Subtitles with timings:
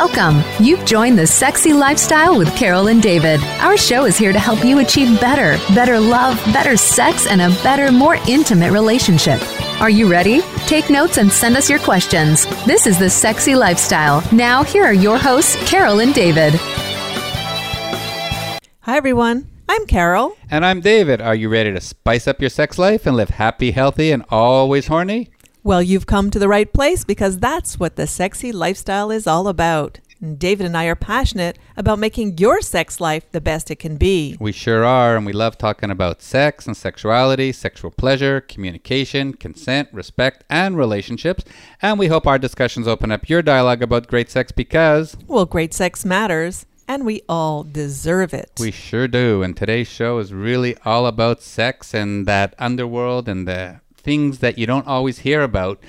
[0.00, 0.42] Welcome.
[0.64, 3.38] You've joined the Sexy Lifestyle with Carol and David.
[3.60, 7.50] Our show is here to help you achieve better, better love, better sex, and a
[7.62, 9.38] better, more intimate relationship.
[9.78, 10.40] Are you ready?
[10.66, 12.46] Take notes and send us your questions.
[12.64, 14.26] This is the Sexy Lifestyle.
[14.32, 16.54] Now, here are your hosts, Carol and David.
[18.80, 19.50] Hi, everyone.
[19.68, 20.34] I'm Carol.
[20.50, 21.20] And I'm David.
[21.20, 24.86] Are you ready to spice up your sex life and live happy, healthy, and always
[24.86, 25.28] horny?
[25.62, 29.46] Well, you've come to the right place because that's what the sexy lifestyle is all
[29.46, 30.00] about.
[30.22, 33.96] And David and I are passionate about making your sex life the best it can
[33.96, 34.36] be.
[34.38, 39.88] We sure are, and we love talking about sex and sexuality, sexual pleasure, communication, consent,
[39.92, 41.44] respect, and relationships.
[41.80, 45.72] And we hope our discussions open up your dialogue about great sex because, Well, great
[45.72, 48.50] sex matters, and we all deserve it.
[48.60, 49.42] we sure do.
[49.42, 54.58] And today's show is really all about sex and that underworld and the things that
[54.58, 55.82] you don't always hear about.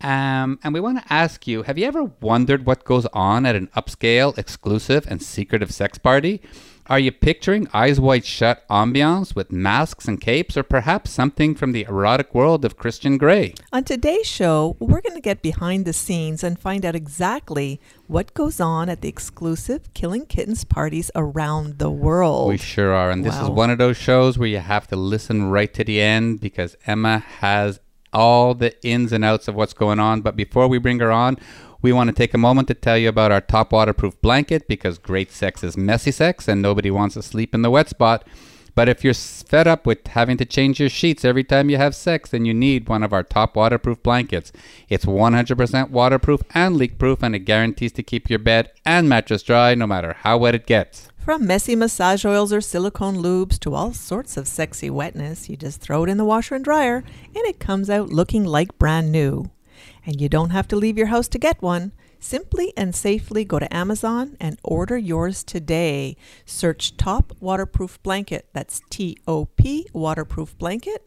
[0.00, 3.56] Um, and we want to ask you have you ever wondered what goes on at
[3.56, 6.42] an upscale, exclusive, and secretive sex party?
[6.88, 11.72] Are you picturing eyes wide shut ambiance with masks and capes, or perhaps something from
[11.72, 13.54] the erotic world of Christian Grey?
[13.72, 18.34] On today's show, we're going to get behind the scenes and find out exactly what
[18.34, 22.50] goes on at the exclusive Killing Kittens parties around the world.
[22.50, 23.10] We sure are.
[23.10, 26.00] And this is one of those shows where you have to listen right to the
[26.00, 27.80] end because Emma has
[28.12, 30.20] all the ins and outs of what's going on.
[30.20, 31.36] But before we bring her on,
[31.82, 34.98] we want to take a moment to tell you about our top waterproof blanket because
[34.98, 38.26] great sex is messy sex and nobody wants to sleep in the wet spot.
[38.76, 41.94] But if you're fed up with having to change your sheets every time you have
[41.94, 44.52] sex, then you need one of our top waterproof blankets.
[44.90, 49.42] It's 100% waterproof and leak proof, and it guarantees to keep your bed and mattress
[49.42, 51.08] dry no matter how wet it gets.
[51.16, 55.80] From messy massage oils or silicone lubes to all sorts of sexy wetness, you just
[55.80, 59.50] throw it in the washer and dryer and it comes out looking like brand new.
[60.06, 61.90] And you don't have to leave your house to get one.
[62.20, 66.16] Simply and safely go to Amazon and order yours today.
[66.44, 68.48] Search Top Waterproof Blanket.
[68.52, 71.02] That's T O P Waterproof Blanket.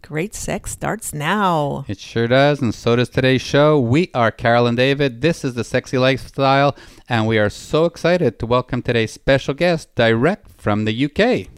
[0.00, 1.84] Great sex starts now.
[1.88, 3.78] It sure does, and so does today's show.
[3.78, 5.20] We are Carol and David.
[5.20, 6.76] This is the Sexy Lifestyle,
[7.08, 11.48] and we are so excited to welcome today's special guest direct from the UK.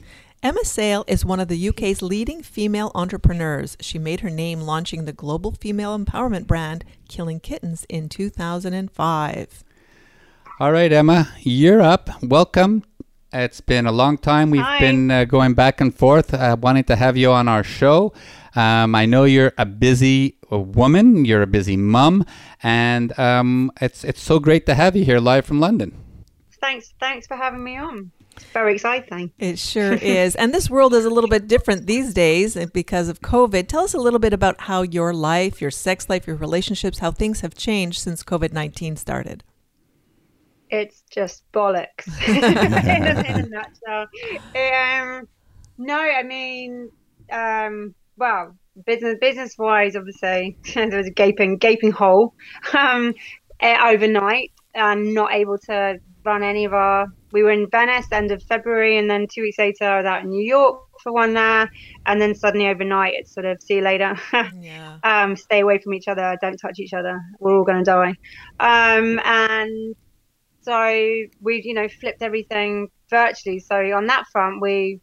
[0.42, 3.76] Emma Sayle is one of the UK's leading female entrepreneurs.
[3.78, 9.64] She made her name launching the global female empowerment brand Killing Kittens in 2005.
[10.58, 12.08] All right, Emma, you're up.
[12.22, 12.84] Welcome.
[13.34, 14.50] It's been a long time.
[14.50, 14.78] We've Hi.
[14.78, 18.14] been uh, going back and forth, uh, wanting to have you on our show.
[18.56, 21.26] Um, I know you're a busy uh, woman.
[21.26, 22.24] You're a busy mum,
[22.62, 25.94] and um, it's it's so great to have you here live from London.
[26.62, 28.10] Thanks, thanks for having me on.
[28.52, 29.32] Very exciting.
[29.38, 30.34] It sure is.
[30.36, 33.68] And this world is a little bit different these days because of COVID.
[33.68, 37.10] Tell us a little bit about how your life, your sex life, your relationships, how
[37.10, 39.44] things have changed since COVID 19 started.
[40.70, 44.06] It's just bollocks in, a, in a nutshell.
[44.54, 45.28] Um,
[45.78, 46.90] no, I mean,
[47.32, 52.34] um, well, business business wise, obviously there was a gaping gaping hole
[52.76, 53.14] um,
[53.60, 57.06] uh, overnight, and not able to run any of our.
[57.32, 60.24] We were in Venice end of February, and then two weeks later, I was out
[60.24, 61.70] in New York for one there,
[62.06, 64.14] and then suddenly overnight, it's sort of see you later.
[64.60, 64.98] Yeah.
[65.04, 68.14] um, stay away from each other, don't touch each other, we're all going to die.
[68.58, 69.94] Um, and
[70.62, 73.60] so we've, you know, flipped everything virtually.
[73.60, 75.00] So on that front, we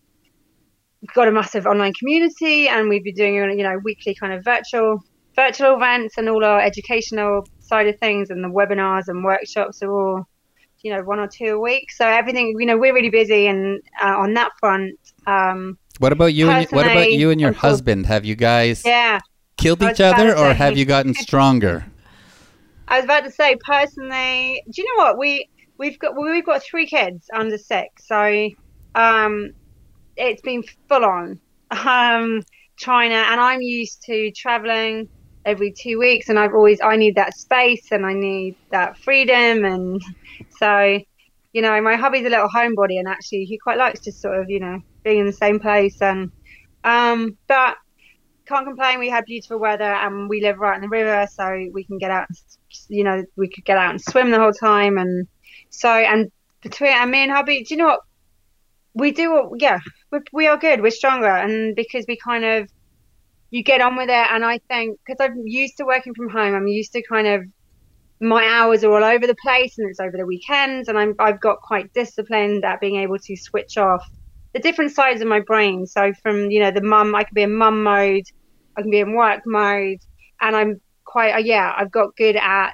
[1.13, 4.99] got a massive online community and we've been doing, you know, weekly kind of virtual
[5.35, 9.91] virtual events and all our educational side of things and the webinars and workshops are
[9.91, 10.23] all,
[10.81, 11.91] you know, one or two a week.
[11.91, 16.33] So everything, you know, we're really busy and uh, on that front, um, What about
[16.33, 16.49] you?
[16.49, 18.05] And, what about you and your course- husband?
[18.05, 19.19] Have you guys yeah.
[19.57, 21.85] killed each other, or say- have you gotten stronger?
[22.87, 26.15] I was about to say personally, do you know what we we've got?
[26.15, 28.49] We've got three kids under six, so
[28.95, 29.51] um,
[30.15, 31.39] it's been full on
[31.71, 32.43] um,
[32.77, 35.09] to, and I'm used to traveling
[35.47, 39.65] every two weeks, and I've always I need that space and I need that freedom,
[39.65, 40.01] and
[40.59, 40.99] so
[41.53, 44.49] you know my hubby's a little homebody, and actually he quite likes just sort of
[44.49, 46.31] you know being in the same place, and
[46.83, 47.77] um, but
[48.45, 48.99] can't complain.
[48.99, 52.11] We had beautiful weather and we live right in the river, so we can get
[52.11, 52.27] out.
[52.89, 55.27] You know, we could get out and swim the whole time, and
[55.69, 56.31] so and
[56.61, 58.01] between and me and hubby, do you know what?
[58.93, 59.31] We do.
[59.31, 59.79] What, yeah,
[60.11, 60.81] we, we are good.
[60.81, 62.69] We're stronger, and because we kind of
[63.49, 66.55] you get on with it, and I think because I'm used to working from home,
[66.55, 67.43] I'm used to kind of
[68.19, 71.39] my hours are all over the place, and it's over the weekends, and I'm I've
[71.39, 74.03] got quite disciplined at being able to switch off
[74.53, 75.85] the different sides of my brain.
[75.85, 78.23] So from you know the mum, I can be in mum mode,
[78.75, 79.99] I can be in work mode,
[80.41, 82.71] and I'm quite uh, yeah, I've got good at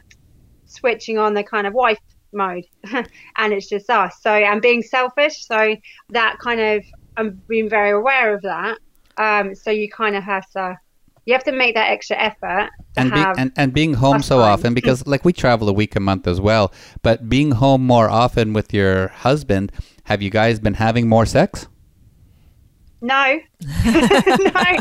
[0.65, 1.99] switching on the kind of wife
[2.31, 2.63] mode,
[3.37, 4.15] and it's just us.
[4.21, 5.45] So I'm being selfish.
[5.45, 5.75] So
[6.09, 6.83] that kind of
[7.17, 8.77] I'm being very aware of that.
[9.17, 10.77] Um, so you kind of have to
[11.25, 14.51] you have to make that extra effort and, be, and and being home so time.
[14.51, 18.09] often because like we travel a week a month as well but being home more
[18.09, 19.71] often with your husband
[20.03, 21.67] have you guys been having more sex
[23.03, 23.37] no,
[23.85, 24.71] no,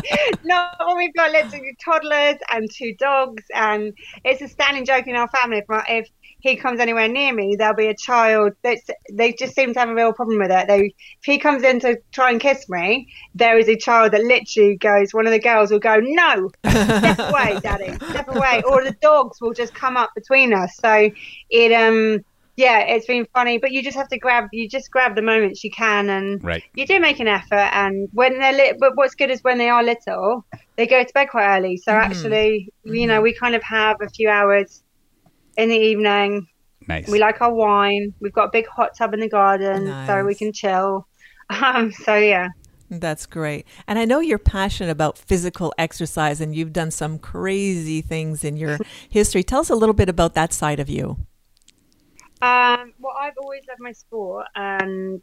[0.45, 0.69] no.
[0.95, 3.91] We've got little toddlers and two dogs, and
[4.23, 5.57] it's a standing joke in our family.
[5.57, 6.07] If, my, if
[6.43, 8.51] he comes anywhere near me, there'll be a child.
[8.63, 10.67] That's, they just seem to have a real problem with it.
[10.67, 14.21] They, if he comes in to try and kiss me, there is a child that
[14.23, 15.13] literally goes.
[15.13, 19.39] One of the girls will go, "No, step away, daddy, step away," or the dogs
[19.39, 20.75] will just come up between us.
[20.75, 21.09] So
[21.49, 22.25] it um
[22.57, 25.63] yeah, it's been funny, but you just have to grab, you just grab the moments
[25.63, 26.61] you can, and right.
[26.75, 27.69] you do make an effort.
[27.73, 30.45] And when they're lit, but what's good is when they are little,
[30.75, 31.77] they go to bed quite early.
[31.77, 32.11] So mm-hmm.
[32.11, 32.95] actually, mm-hmm.
[32.95, 34.82] you know, we kind of have a few hours
[35.57, 36.47] in the evening.
[36.87, 37.07] Nice.
[37.07, 38.13] We like our wine.
[38.19, 40.07] We've got a big hot tub in the garden, nice.
[40.07, 41.07] so we can chill.
[41.49, 42.47] Um, so yeah.
[42.89, 43.67] That's great.
[43.85, 48.57] And I know you're passionate about physical exercise and you've done some crazy things in
[48.57, 48.79] your
[49.09, 49.43] history.
[49.43, 51.17] Tell us a little bit about that side of you.
[52.41, 55.21] Um, well, I've always loved my sport, and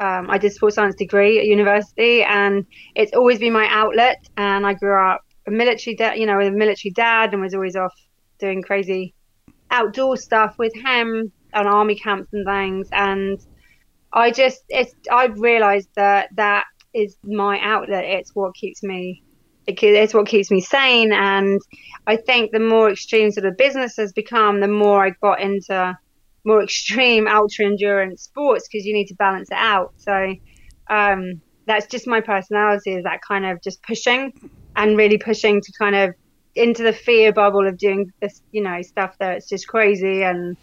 [0.00, 4.28] um, I did sports science degree at university, and it's always been my outlet.
[4.36, 7.54] And I grew up a military, dad, you know, with a military dad, and was
[7.54, 7.94] always off
[8.38, 9.14] doing crazy
[9.70, 12.88] outdoor stuff with him on army camps and things.
[12.92, 13.38] And
[14.12, 16.64] I just, it's, I've realised that that
[16.94, 18.04] is my outlet.
[18.04, 19.22] It's what keeps me
[19.68, 21.12] it's what keeps me sane.
[21.12, 21.60] And
[22.06, 25.98] I think the more extreme sort of business has become, the more I got into
[26.44, 29.92] more extreme ultra endurance sports because you need to balance it out.
[29.96, 30.34] So
[30.88, 34.32] um, that's just my personality is that kind of just pushing
[34.76, 36.14] and really pushing to kind of
[36.56, 40.56] into the fear bubble of doing this, you know, stuff that's just crazy and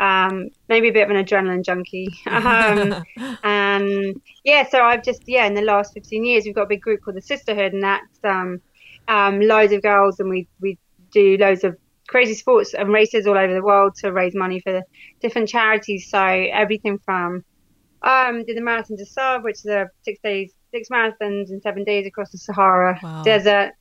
[0.00, 2.08] um, maybe a bit of an adrenaline junkie.
[2.26, 3.04] um,
[3.42, 6.82] and yeah, so I've just, yeah, in the last 15 years, we've got a big
[6.82, 8.60] group called the Sisterhood and that's um,
[9.08, 10.78] um, loads of girls and we, we
[11.12, 11.76] do loads of
[12.08, 14.82] crazy sports and races all over the world to raise money for
[15.20, 16.10] different charities.
[16.10, 17.44] So everything from
[18.02, 21.84] um, did the Marathon des Sables, which is a six days, six marathons in seven
[21.84, 23.22] days across the Sahara wow.
[23.22, 23.72] Desert.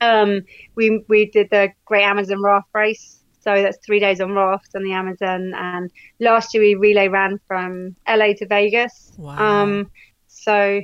[0.00, 0.42] Um,
[0.74, 4.82] we we did the Great Amazon Raft Race, so that's three days on raft on
[4.82, 5.52] the Amazon.
[5.54, 5.90] And
[6.20, 9.12] last year we relay ran from LA to Vegas.
[9.16, 9.62] Wow.
[9.62, 9.90] Um,
[10.26, 10.80] so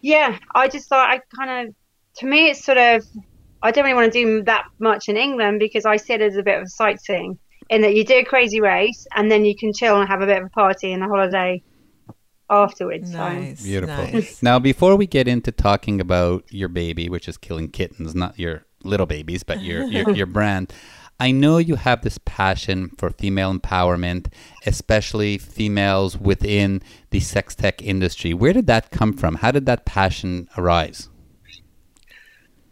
[0.00, 1.74] yeah, I just thought I kind of,
[2.18, 3.06] to me, it's sort of
[3.62, 6.36] I don't really want to do that much in England because I see it as
[6.36, 7.38] a bit of sightseeing
[7.70, 10.26] in that you do a crazy race and then you can chill and have a
[10.26, 11.62] bit of a party and a holiday
[12.50, 13.10] afterwards.
[13.10, 13.60] Nice.
[13.60, 13.64] So.
[13.64, 13.96] Beautiful.
[13.96, 14.42] Nice.
[14.42, 18.64] Now, before we get into talking about your baby, which is killing kittens, not your
[18.84, 20.72] little babies, but your, your, your brand,
[21.20, 24.26] I know you have this passion for female empowerment,
[24.66, 28.34] especially females within the sex tech industry.
[28.34, 29.36] Where did that come from?
[29.36, 31.08] How did that passion arise?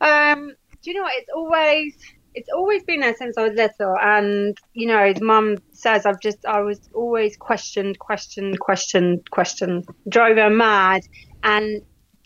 [0.01, 1.13] Um, do you know what?
[1.17, 1.95] It's always
[2.35, 6.21] it's always been there since I was little, and you know, his mum says I've
[6.21, 11.03] just I was always questioned, questioned, questioned, questioned, drove her mad,
[11.43, 11.83] and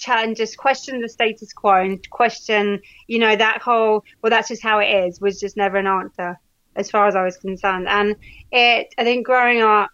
[0.06, 4.62] and just question the status quo and question, you know, that whole well, that's just
[4.62, 6.38] how it is was just never an answer
[6.76, 8.16] as far as I was concerned, and
[8.52, 9.90] it I think growing up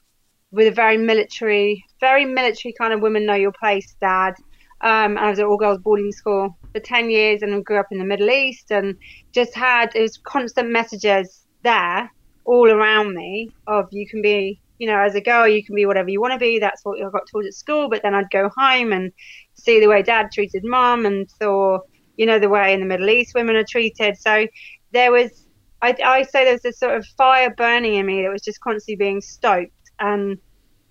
[0.50, 4.35] with a very military, very military kind of women know your place dad.
[4.81, 7.99] Um, I was at all girls boarding school for 10 years and grew up in
[7.99, 8.97] the Middle East and
[9.33, 12.11] just had, it was constant messages there
[12.45, 15.87] all around me of you can be, you know, as a girl, you can be
[15.87, 16.59] whatever you want to be.
[16.59, 17.89] That's what I got told at school.
[17.89, 19.12] But then I'd go home and
[19.55, 21.79] see the way dad treated mum and saw,
[22.17, 24.17] you know, the way in the Middle East women are treated.
[24.17, 24.47] So
[24.93, 25.47] there was,
[25.83, 28.61] I, I say there was this sort of fire burning in me that was just
[28.61, 29.73] constantly being stoked.
[29.99, 30.39] And,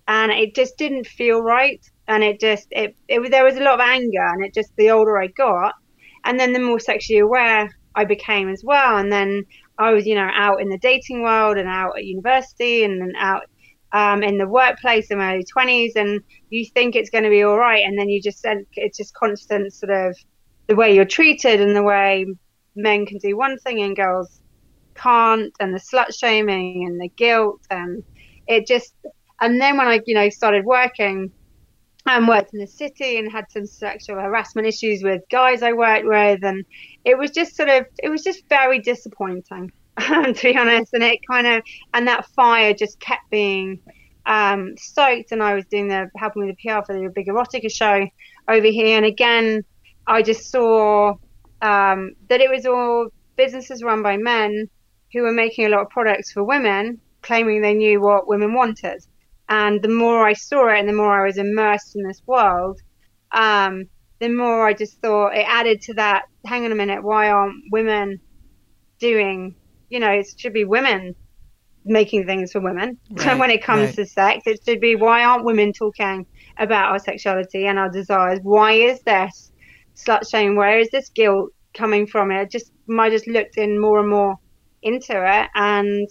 [0.06, 3.74] and it just didn't feel right and it just it, it there was a lot
[3.74, 5.74] of anger and it just the older I got
[6.24, 9.44] and then the more sexually aware I became as well and then
[9.78, 13.12] I was you know out in the dating world and out at university and then
[13.16, 13.44] out
[13.92, 17.42] um, in the workplace in my early 20s and you think it's going to be
[17.42, 20.16] all right and then you just it's just constant sort of
[20.66, 22.26] the way you're treated and the way
[22.76, 24.40] men can do one thing and girls
[24.94, 28.02] can't and the slut shaming and the guilt and
[28.46, 28.94] it just
[29.40, 31.32] and then when I you know started working
[32.16, 36.06] and worked in the city and had some sexual harassment issues with guys I worked
[36.06, 36.64] with, and
[37.04, 40.92] it was just sort of it was just very disappointing to be honest.
[40.94, 41.62] And it kind of
[41.94, 43.80] and that fire just kept being
[44.26, 47.72] um, stoked, and I was doing the helping with the PR for the big erotica
[47.72, 48.06] show
[48.48, 49.64] over here, and again
[50.06, 51.14] I just saw
[51.62, 54.68] um, that it was all businesses run by men
[55.12, 59.04] who were making a lot of products for women claiming they knew what women wanted.
[59.50, 62.80] And the more I saw it and the more I was immersed in this world,
[63.32, 63.86] um,
[64.20, 66.26] the more I just thought it added to that.
[66.44, 68.20] Hang on a minute, why aren't women
[69.00, 69.56] doing?
[69.88, 71.16] You know, it should be women
[71.84, 72.96] making things for women.
[73.10, 73.94] Right, so when it comes right.
[73.96, 76.26] to sex, it should be why aren't women talking
[76.58, 78.38] about our sexuality and our desires?
[78.42, 79.50] Why is this
[79.96, 80.54] slut shame?
[80.54, 82.30] Where is this guilt coming from?
[82.30, 84.36] It just I just looked in more and more
[84.82, 86.08] into it and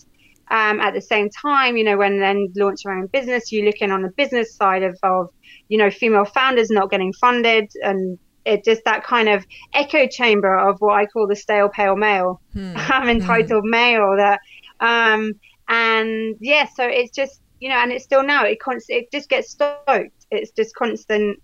[0.52, 3.78] um, at the same time, you know, when then launch your own business, you look
[3.82, 5.30] in on the business side of, of,
[5.68, 10.58] you know, female founders not getting funded and it just that kind of echo chamber
[10.58, 12.76] of what I call the stale pale male, Hmm.
[12.92, 14.40] um, entitled male that,
[14.80, 15.34] um,
[15.68, 19.30] and yeah, so it's just, you know, and it's still now, it const- it just
[19.30, 20.26] gets stoked.
[20.32, 21.42] It's just constant.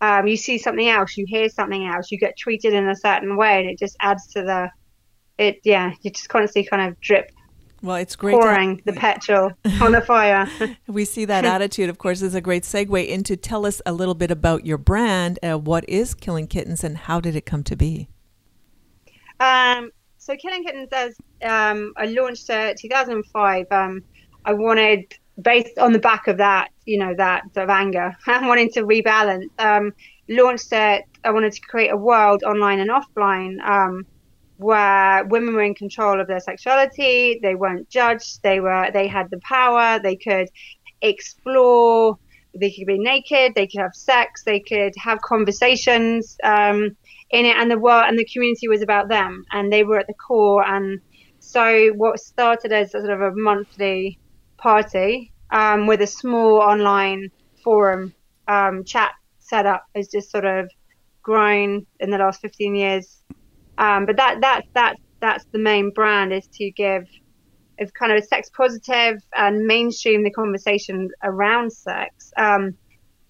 [0.00, 3.36] Um, you see something else, you hear something else, you get treated in a certain
[3.36, 4.70] way, and it just adds to the,
[5.38, 7.30] it, yeah, you just constantly kind of drip
[7.82, 8.32] Well, it's great.
[8.32, 10.48] to- pouring the petrol on the fire.
[10.86, 14.14] we see that attitude, of course, is a great segue into tell us a little
[14.14, 15.38] bit about your brand.
[15.42, 18.08] Uh, what is Killing Kittens and how did it come to be?
[19.40, 23.66] um, so Killing Kittens, as um, I launched it 2005.
[23.72, 24.04] Um,
[24.44, 28.46] I wanted, based on the back of that, you know, that sort of anger, and
[28.46, 29.48] wanting to rebalance.
[29.58, 29.92] Um,
[30.28, 31.04] launched it.
[31.24, 33.60] I wanted to create a world online and offline.
[34.58, 39.30] Where women were in control of their sexuality, they weren't judged, they were they had
[39.30, 40.48] the power, they could
[41.00, 42.18] explore,
[42.54, 46.96] they could be naked, they could have sex, they could have conversations um,
[47.30, 50.06] in it, and the world and the community was about them, and they were at
[50.06, 50.64] the core.
[50.66, 51.00] And
[51.40, 54.18] so, what started as sort of a monthly
[54.58, 57.30] party um, with a small online
[57.64, 58.14] forum
[58.48, 60.70] um, chat setup has just sort of
[61.22, 63.22] grown in the last 15 years
[63.78, 67.06] um, but that that that that's the main brand is to give
[67.78, 72.32] is kind of a sex positive and mainstream the conversation around sex.
[72.36, 72.76] Um,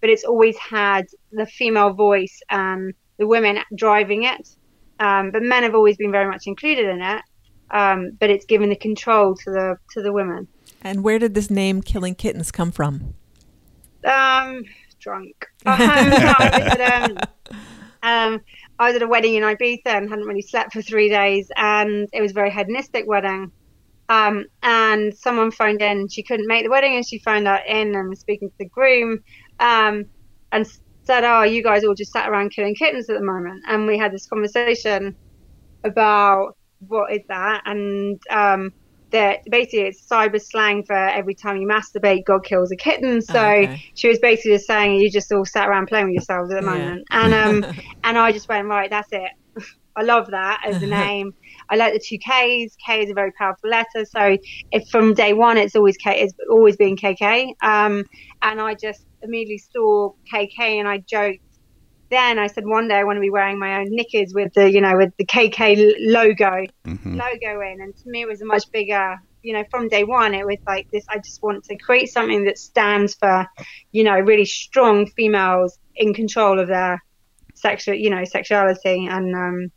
[0.01, 4.49] but it's always had the female voice and the women driving it.
[4.99, 7.23] Um, but men have always been very much included in it.
[7.71, 10.47] Um, but it's given the control to the to the women.
[10.83, 13.15] And where did this name Killing Kittens come from?
[14.05, 14.65] Um,
[14.99, 15.47] drunk.
[15.65, 17.19] Um, um,
[18.03, 18.41] um,
[18.79, 22.09] I was at a wedding in Ibiza and hadn't really slept for three days, and
[22.13, 23.53] it was a very hedonistic wedding.
[24.09, 27.95] Um, and someone phoned in, she couldn't make the wedding, and she phoned out in
[27.95, 29.21] and was speaking to the groom,
[29.61, 30.05] um,
[30.51, 30.67] and
[31.05, 33.99] said, "Oh, you guys all just sat around killing kittens at the moment." And we
[33.99, 35.17] had this conversation
[35.85, 36.57] about
[36.89, 38.73] what is that, and um,
[39.13, 43.21] that basically it's cyber slang for every time you masturbate, God kills a kitten.
[43.23, 43.81] So okay.
[43.95, 46.63] she was basically just saying you just all sat around playing with yourselves at the
[46.63, 46.71] Yeah.
[46.71, 47.03] moment.
[47.13, 47.65] And um,
[48.05, 49.31] and I just went right, that's it.
[49.97, 51.33] I love that as a name.
[51.71, 52.75] I like the two Ks.
[52.87, 54.05] K is a very powerful letter.
[54.07, 54.37] So
[54.73, 57.53] if from day one it's always K, it's always been KK.
[57.63, 58.05] Um,
[58.43, 61.39] and I just immediately saw KK and I joked.
[62.13, 64.71] Then I said one day I want to be wearing my own knickers with the
[64.71, 67.17] you know with the KK logo Mhm.
[67.17, 70.35] logo in and to me it was a much bigger you know from day one
[70.35, 73.45] it was like this i just want to create something that stands for
[73.91, 77.03] you know really strong females in control of their
[77.55, 79.73] sexual you know sexuality and um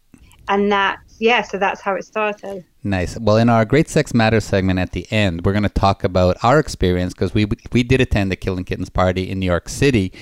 [0.50, 3.18] and that yeah so that's how it started Nice.
[3.18, 6.38] Well, in our Great Sex Matters segment at the end, we're going to talk about
[6.44, 10.13] our experience because we we did attend the Killing Kittens party in New York City,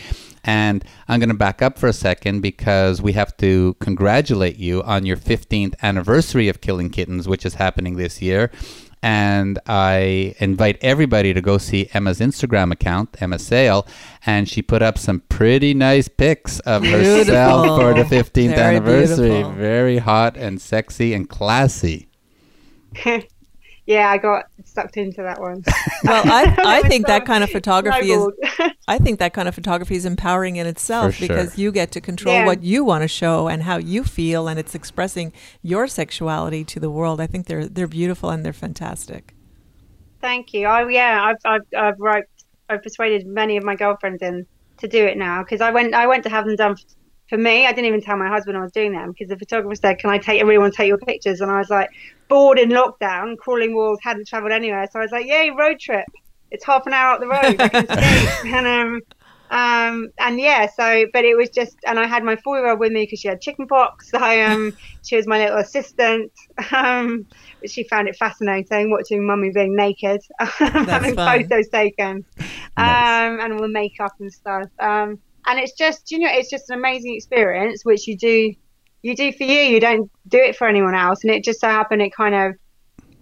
[0.43, 4.83] and I'm going to back up for a second because we have to congratulate you
[4.83, 8.51] on your 15th anniversary of Killing Kittens, which is happening this year.
[9.01, 13.85] And I invite everybody to go see Emma's Instagram account, Emma Sayle,
[14.25, 19.29] and she put up some pretty nice pics of herself for the 15th Very anniversary.
[19.29, 19.51] beautiful.
[19.53, 22.07] Very hot and sexy and classy.
[23.85, 25.61] yeah i got sucked into that one
[26.03, 28.27] Well, I, I It was think that kind of photography is
[28.87, 32.01] I think that kind of photography is empowering in itself For because you get to
[32.01, 32.45] control Yeah.
[32.45, 36.79] what you want to show and how you feel, and it's expressing your sexuality to
[36.81, 37.21] the world.
[37.21, 39.33] I think they're they're beautiful and they're fantastic.
[40.21, 40.67] Thank you.
[40.67, 42.25] Oh yeah, I've I've I've wrote,
[42.69, 44.45] I've persuaded many of my girlfriends in
[44.79, 46.83] to do it now because I went I went to have them done f-
[47.29, 47.65] for me.
[47.65, 50.09] I didn't even tell my husband I was doing them because the photographer said, "Can
[50.09, 50.41] I take?
[50.41, 51.89] I really want to take your pictures." And I was like,
[52.27, 56.05] bored in lockdown, crawling walls, hadn't travelled anywhere, so I was like, "Yay, road trip!
[56.51, 57.59] It's half an hour up the road.
[57.59, 57.85] I can
[58.41, 59.01] skate." and um.
[59.51, 62.79] Um, and yeah, so, but it was just, and I had my four year old
[62.79, 64.09] with me because she had chicken pox.
[64.09, 66.31] So, um, she was my little assistant.
[66.71, 67.27] Um,
[67.61, 71.47] but she found it fascinating watching mummy being naked, having fun.
[71.47, 72.25] photos taken,
[72.75, 73.29] Nice.
[73.29, 74.69] um, and all the makeup and stuff.
[74.79, 78.53] Um, and it's just, you know, it's just an amazing experience, which you do,
[79.01, 79.59] you do for you.
[79.59, 81.23] You don't do it for anyone else.
[81.23, 82.55] And it just so happened it kind of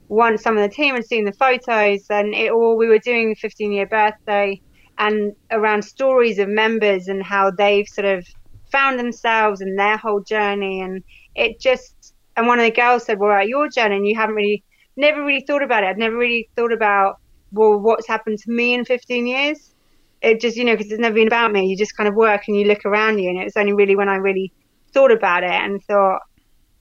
[0.08, 3.30] once some of the team had seen the photos, and it all we were doing
[3.30, 4.62] the 15 year birthday
[4.98, 8.28] and around stories of members and how they've sort of
[8.72, 10.82] found themselves and their whole journey.
[10.82, 11.04] And
[11.36, 14.36] it just, and one of the girls said, Well, about your journey, and you haven't
[14.36, 14.63] really,
[14.96, 15.88] never really thought about it.
[15.88, 17.20] I'd never really thought about,
[17.51, 19.74] well, what's happened to me in 15 years.
[20.22, 21.66] It just, you know, because it's never been about me.
[21.66, 23.30] You just kind of work and you look around you.
[23.30, 24.51] And it was only really when I really
[24.94, 26.22] thought about it and thought,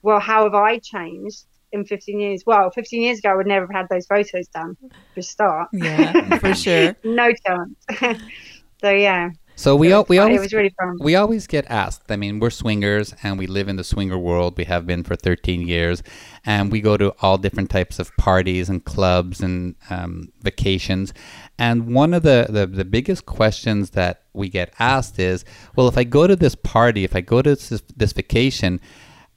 [0.03, 1.45] well, how have I changed?
[1.71, 2.43] in 15 years.
[2.45, 4.75] Well, 15 years ago, I would never have had those photos done
[5.13, 5.69] for start.
[5.73, 6.95] Yeah, for sure.
[7.03, 8.21] no chance.
[8.81, 9.29] so, yeah.
[9.55, 12.09] So we al- we always really we always get asked.
[12.09, 14.57] I mean, we're swingers and we live in the swinger world.
[14.57, 16.01] We have been for 13 years,
[16.43, 21.13] and we go to all different types of parties and clubs and um, vacations.
[21.61, 25.95] And one of the, the the biggest questions that we get asked is, well, if
[25.95, 28.81] I go to this party, if I go to this, this vacation,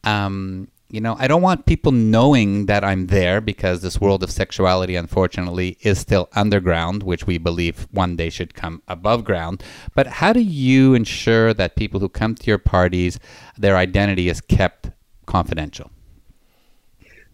[0.04, 4.30] um, you know, I don't want people knowing that I'm there because this world of
[4.30, 9.62] sexuality, unfortunately, is still underground, which we believe one day should come above ground.
[9.94, 13.18] But how do you ensure that people who come to your parties,
[13.58, 14.90] their identity is kept
[15.26, 15.90] confidential?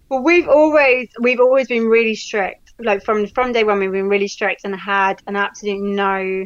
[0.09, 2.60] Well, we've always we've always been really strict.
[2.83, 6.45] Like from from day one, we've been really strict and had an absolute no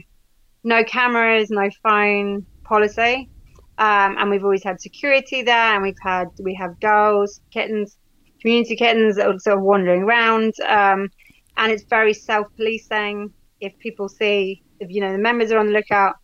[0.65, 3.29] no cameras, no phone policy.
[3.77, 7.97] Um, and we've always had security there, and we've had we have girls, kittens,
[8.41, 11.09] community kittens that are sort of wandering around, um,
[11.57, 13.33] and it's very self-policing.
[13.61, 16.17] If people see, if you know the members are on the lookout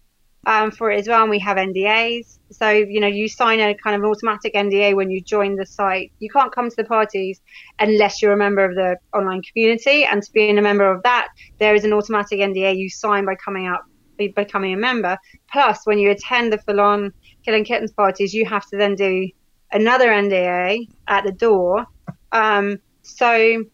[0.47, 2.39] um, for it as well, and we have NDAs.
[2.51, 6.13] So you know you sign a kind of automatic NDA when you join the site.
[6.19, 7.41] You can't come to the parties
[7.79, 11.29] unless you're a member of the online community, and to being a member of that,
[11.59, 13.85] there is an automatic NDA you sign by coming up
[14.19, 15.17] by becoming a member.
[15.51, 17.13] Plus, when you attend the full-on
[17.45, 19.29] killing kittens parties, you have to then do
[19.73, 21.87] another NDA at the door.
[22.33, 23.65] Um, so,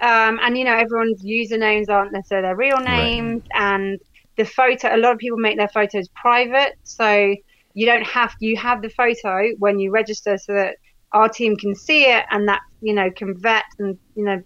[0.00, 4.00] um, and you know, everyone's usernames aren't necessarily their real names, and
[4.36, 4.94] the photo.
[4.94, 7.34] A lot of people make their photos private, so
[7.74, 10.76] you don't have you have the photo when you register, so that
[11.12, 14.42] our team can see it, and that you know can vet and you know.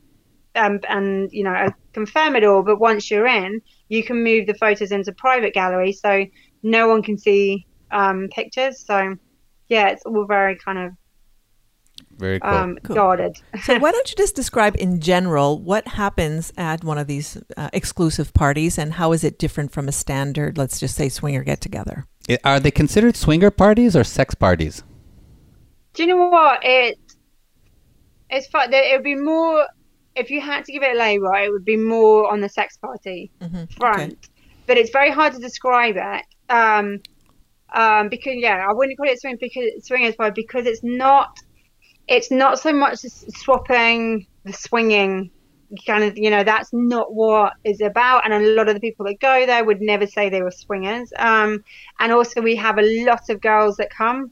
[0.55, 4.55] Um, and you know confirm it all but once you're in you can move the
[4.55, 6.25] photos into private gallery so
[6.63, 8.85] no one can see um, pictures.
[8.85, 9.17] So
[9.69, 10.93] yeah, it's all very kind of
[12.19, 12.51] Very cool.
[12.51, 12.97] um, Cool.
[12.97, 13.37] guarded.
[13.63, 17.69] So why don't you just describe in general what happens at one of these uh,
[17.73, 21.61] exclusive parties and how is it different from a standard, let's just say, swinger get
[21.61, 22.07] together?
[22.45, 24.83] Are they considered swinger parties or sex parties?
[25.95, 26.99] Do you know what it?
[28.31, 28.73] It's fun.
[28.73, 29.67] It would be more
[30.15, 31.31] if you had to give it a label.
[31.35, 33.71] It would be more on the sex party Mhm.
[33.75, 34.29] front,
[34.67, 36.25] but it's very hard to describe it.
[36.49, 37.01] Um,
[37.73, 41.39] um, because yeah, I wouldn't call it swing because swingers party because it's not.
[42.09, 45.31] It's not so much swapping the swinging
[45.87, 48.25] kind of you know that's not what is about.
[48.25, 51.11] And a lot of the people that go there would never say they were swingers.
[51.19, 51.59] Um
[51.99, 54.31] and also we have a lot of girls that come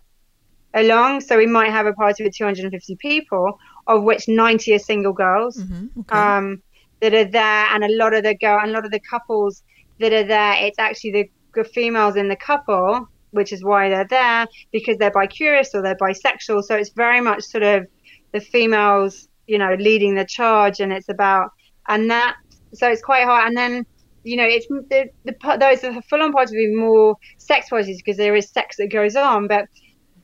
[0.74, 1.20] along.
[1.20, 3.56] So we might have a party with 250 people
[3.86, 6.18] of which 90 are single girls hmm Okay.
[6.18, 6.58] um,
[7.00, 9.62] that are there, and a lot of the girl, and a lot of the couples
[9.98, 14.46] that are there, it's actually the females in the couple, which is why they're there
[14.72, 16.64] because they're bi-curious or they're bisexual.
[16.64, 17.86] So it's very much sort of
[18.32, 21.50] the females, you know, leading the charge, and it's about
[21.88, 22.36] and that.
[22.72, 23.86] So it's quite hard, and then.
[24.26, 28.16] You know, it's the, the those are full-on parties would be more sex parties because
[28.16, 29.68] there is sex that goes on, but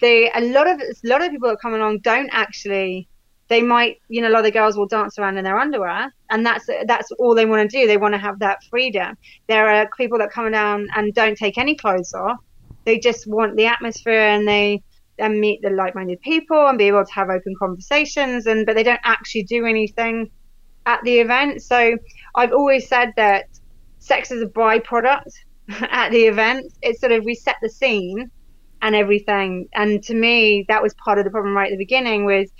[0.00, 3.08] they a lot of a lot of people that come along don't actually
[3.48, 6.12] they might you know a lot of the girls will dance around in their underwear
[6.30, 9.16] and that's that's all they want to do they want to have that freedom
[9.48, 12.38] there are people that come down and don't take any clothes off
[12.84, 14.82] they just want the atmosphere and they
[15.18, 18.82] and meet the like-minded people and be able to have open conversations and but they
[18.82, 20.30] don't actually do anything
[20.86, 21.62] at the event.
[21.62, 21.96] So
[22.34, 23.44] i've always said that
[23.98, 25.30] sex is a byproduct
[25.68, 26.72] at the event.
[26.82, 28.30] It's sort of we set the scene
[28.82, 29.68] and everything.
[29.74, 32.50] And to me that was part of the problem right at the beginning with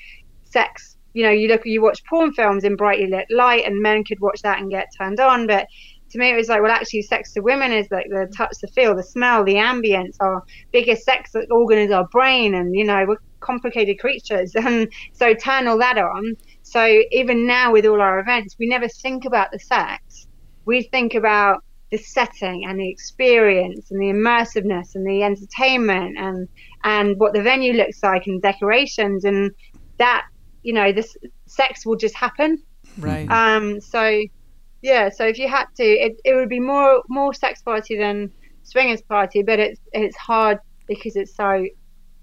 [0.45, 0.97] sex.
[1.15, 4.21] You know you look you watch porn films in brightly lit light and men could
[4.21, 5.67] watch that and get turned on but
[6.11, 8.69] to me it was like well actually sex to women is like the touch the
[8.69, 10.43] feel the smell the ambience our
[10.73, 14.55] biggest sex organ is our brain and you know we're complicated creatures.
[14.61, 16.37] And so turn all that on.
[16.63, 20.29] So even now with all our events we never think about the sex.
[20.67, 26.49] We think about the setting and the experience and the immersiveness and the entertainment and
[26.85, 29.25] and what the venue looks like and decorations.
[29.25, 29.51] And
[29.99, 30.27] that
[30.63, 32.63] you know this sex will just happen.
[32.99, 33.29] Right.
[33.31, 34.21] um so
[34.83, 38.31] yeah so if you had to it, it would be more more sex party than
[38.63, 41.67] swingers party but it's it's hard because it's so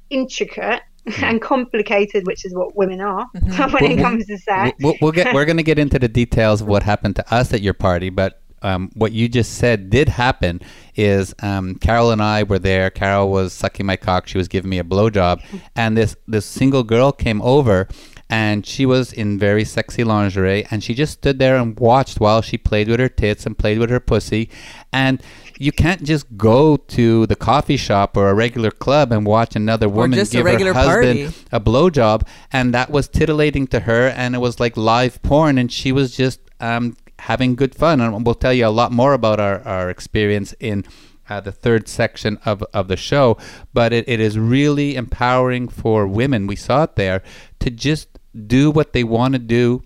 [0.09, 0.81] intricate
[1.21, 4.77] and complicated, which is what women are when Well, it comes to sex.
[4.81, 5.33] We'll, we'll get.
[5.33, 8.09] We're going to get into the details of what happened to us at your party,
[8.09, 10.61] but um, what you just said did happen.
[10.95, 12.89] Is um, Carol and I were there.
[12.89, 14.27] Carol was sucking my cock.
[14.27, 15.41] She was giving me a blowjob,
[15.75, 17.87] and this this single girl came over.
[18.29, 22.41] And she was in very sexy lingerie, and she just stood there and watched while
[22.41, 24.49] she played with her tits and played with her pussy.
[24.91, 25.21] And
[25.59, 29.87] you can't just go to the coffee shop or a regular club and watch another
[29.89, 31.45] woman give her husband party.
[31.51, 35.71] a blowjob, and that was titillating to her, and it was like live porn, and
[35.71, 38.01] she was just um, having good fun.
[38.01, 40.83] And we'll tell you a lot more about our, our experience in
[41.29, 43.37] uh, the third section of, of the show,
[43.73, 46.47] but it, it is really empowering for women.
[46.47, 47.21] We saw it there
[47.59, 49.83] to just do what they want to do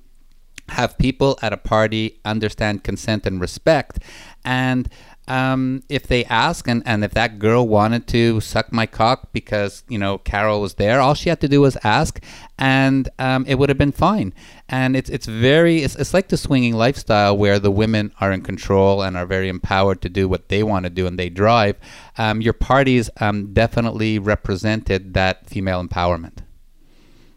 [0.69, 3.99] have people at a party understand consent and respect
[4.45, 4.89] and
[5.27, 9.83] um, if they ask and, and if that girl wanted to suck my cock because
[9.87, 12.21] you know carol was there all she had to do was ask
[12.61, 14.35] and um, it would have been fine.
[14.69, 18.43] And it's it's very it's, it's like the swinging lifestyle where the women are in
[18.43, 21.75] control and are very empowered to do what they want to do and they drive.
[22.19, 26.37] Um, your parties um, definitely represented that female empowerment.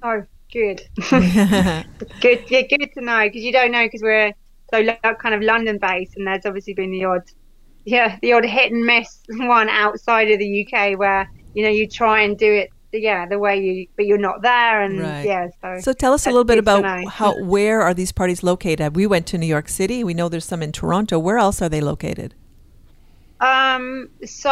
[0.03, 0.81] Oh, good.
[2.21, 4.33] good, yeah, good to know because you don't know because we're
[4.73, 7.23] so lo- kind of London based, and there's obviously been the odd,
[7.85, 11.87] yeah, the odd hit and miss one outside of the UK where you know you
[11.87, 15.27] try and do it, yeah, the way you, but you're not there, and Right.
[15.27, 15.81] yeah, so.
[15.81, 18.97] So tell us a little bit about how where are these parties located?
[18.97, 20.05] We went to New York City.
[20.05, 21.19] We know there's some in Toronto.
[21.19, 22.35] Where else are they located?
[23.41, 24.49] Um, so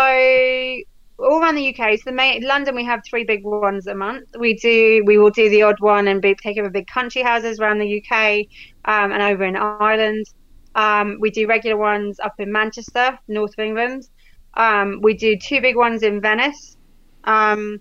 [1.22, 4.28] all around the UK, so the main London, we have three big ones a month.
[4.38, 7.60] We do, we will do the odd one and be, take over big country houses
[7.60, 8.46] around the UK,
[8.84, 10.26] um, and over in Ireland.
[10.74, 14.08] Um, we do regular ones up in Manchester, north of England.
[14.54, 16.76] Um, we do two big ones in Venice,
[17.24, 17.78] um,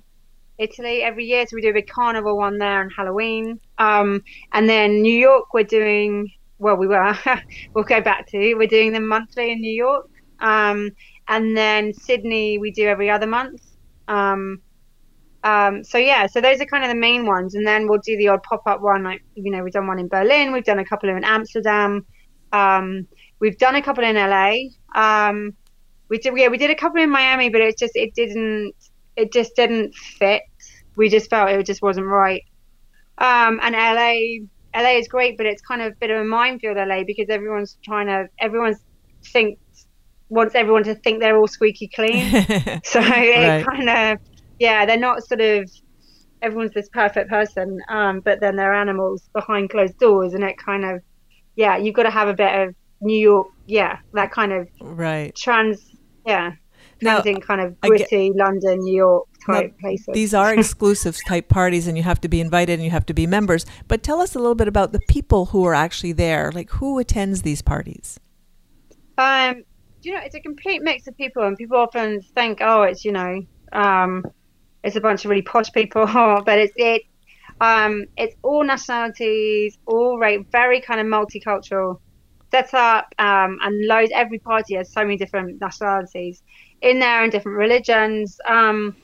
[0.58, 1.45] Italy every year.
[1.47, 3.60] So we do a big carnival one there on Halloween.
[3.77, 4.23] Um,
[4.54, 7.17] and then New York, we're doing, well, we were,
[7.73, 10.10] we'll go back to, we're doing them monthly in New York.
[10.39, 10.91] Um,
[11.31, 13.61] and then Sydney, we do every other month.
[14.09, 14.61] Um,
[15.45, 18.17] um, so yeah, so those are kind of the main ones, and then we'll do
[18.17, 19.03] the odd pop-up one.
[19.03, 22.05] Like you know, we've done one in Berlin, we've done a couple in Amsterdam,
[22.51, 23.07] um,
[23.39, 24.55] we've done a couple in LA.
[24.93, 25.53] Um,
[26.09, 28.75] we did, yeah, we did a couple in Miami, but it just it didn't
[29.15, 30.43] it just didn't fit.
[30.97, 32.43] We just felt it just wasn't right.
[33.17, 36.75] Um, and LA, LA is great, but it's kind of a bit of a minefield,
[36.75, 38.81] LA, because everyone's trying to everyone's
[39.23, 39.61] thinks
[40.31, 42.31] wants everyone to think they're all squeaky clean.
[42.83, 43.63] So Right.
[43.65, 44.19] kind of,
[44.59, 45.69] yeah, they're not sort of
[46.41, 50.83] everyone's this perfect person, um, but then they're animals behind closed doors, and it kind
[50.85, 51.01] of,
[51.55, 55.35] yeah, you've got to have a bit of New York, yeah, that kind of right.
[55.35, 55.79] trans,
[56.25, 56.53] yeah,
[57.01, 60.07] Now, transit kind of I get- gritty London, New York Now, type places.
[60.13, 63.13] These are exclusive type parties, and you have to be invited and you have to
[63.13, 63.65] be members.
[63.87, 66.51] But tell us a little bit about the people who are actually there.
[66.53, 68.19] Like who attends these parties?
[69.17, 69.63] Um,
[70.03, 73.11] you know, it's a complete mix of people, and people often think, oh, it's you
[73.11, 74.25] know, um,
[74.83, 76.05] it's a bunch of really posh people,
[76.45, 77.03] but it's it,
[77.59, 81.99] um, it's all nationalities, all right, very kind of multicultural
[82.51, 84.11] setup, um, and loads.
[84.13, 86.43] Every party has so many different nationalities
[86.81, 88.39] in there and different religions.
[88.47, 88.95] Um,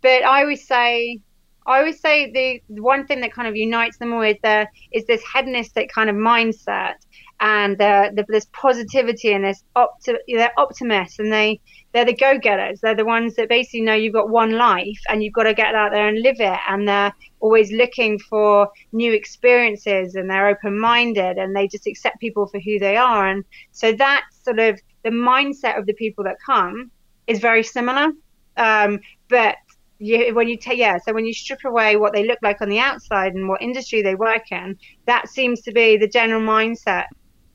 [0.00, 1.20] but I always say,
[1.66, 5.04] I always say the, one thing that kind of unites them all is the is
[5.06, 6.94] this hedonistic kind of mindset
[7.40, 11.60] and the, the, this positivity and this opti- they're optimists and they
[11.92, 12.80] they're the go-getters.
[12.80, 15.74] They're the ones that basically know you've got one life and you've got to get
[15.74, 16.58] out there and live it.
[16.68, 22.46] And they're always looking for new experiences and they're open-minded and they just accept people
[22.46, 23.26] for who they are.
[23.26, 26.90] And so that's sort of the mindset of the people that come
[27.26, 28.12] is very similar.
[28.58, 29.56] Um, but
[29.98, 32.68] you, when you take yeah so when you strip away what they look like on
[32.68, 37.06] the outside and what industry they work in that seems to be the general mindset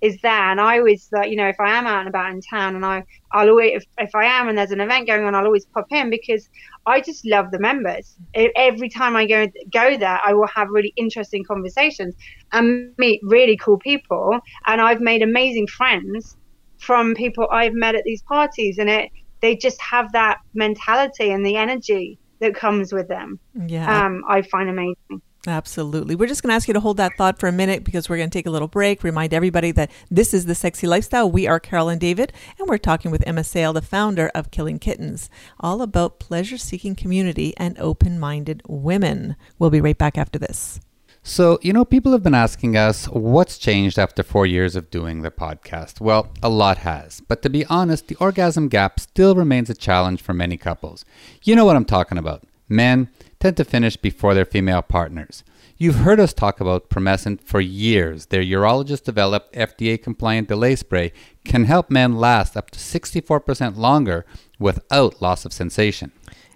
[0.03, 0.51] is there.
[0.51, 2.85] And i always like you know if i am out and about in town and
[2.85, 5.65] i i'll always if, if i am and there's an event going on i'll always
[5.67, 6.49] pop in because
[6.85, 8.15] i just love the members.
[8.55, 12.13] Every time i go go there i will have really interesting conversations
[12.51, 14.39] and meet really cool people.
[14.67, 16.35] And i've made amazing friends
[16.77, 19.09] from people i've met at these parties and it
[19.41, 23.39] they just have that mentality and the energy that comes with them.
[23.67, 26.15] Yeah, um, i find amazing absolutely.
[26.15, 28.17] We're just going to ask you to hold that thought for a minute because we're
[28.17, 29.03] going to take a little break.
[29.03, 31.29] Remind everybody that this is the Sexy Lifestyle.
[31.29, 34.79] We are Carol and David, and we're talking with Emma Sayle, the founder of Killing
[34.79, 35.29] Kittens,
[35.59, 39.35] all about pleasure-seeking community and open-minded women.
[39.59, 40.79] We'll be right back after this.
[41.25, 45.21] So, you know, people have been asking us what's changed after four years of doing
[45.21, 46.01] the podcast.
[46.01, 47.21] Well, a lot has.
[47.21, 51.05] But to be honest, the orgasm gap still remains a challenge for many couples.
[51.41, 52.43] You know what I'm talking about.
[52.67, 53.09] Men
[53.43, 55.43] tend to finish before their female partners.
[55.77, 58.27] You've heard us talk about Promescent for years.
[58.27, 61.11] Their urologist developed FDA compliant delay spray
[61.43, 64.25] can help men last up to 64% longer
[64.59, 66.13] without loss of sensation.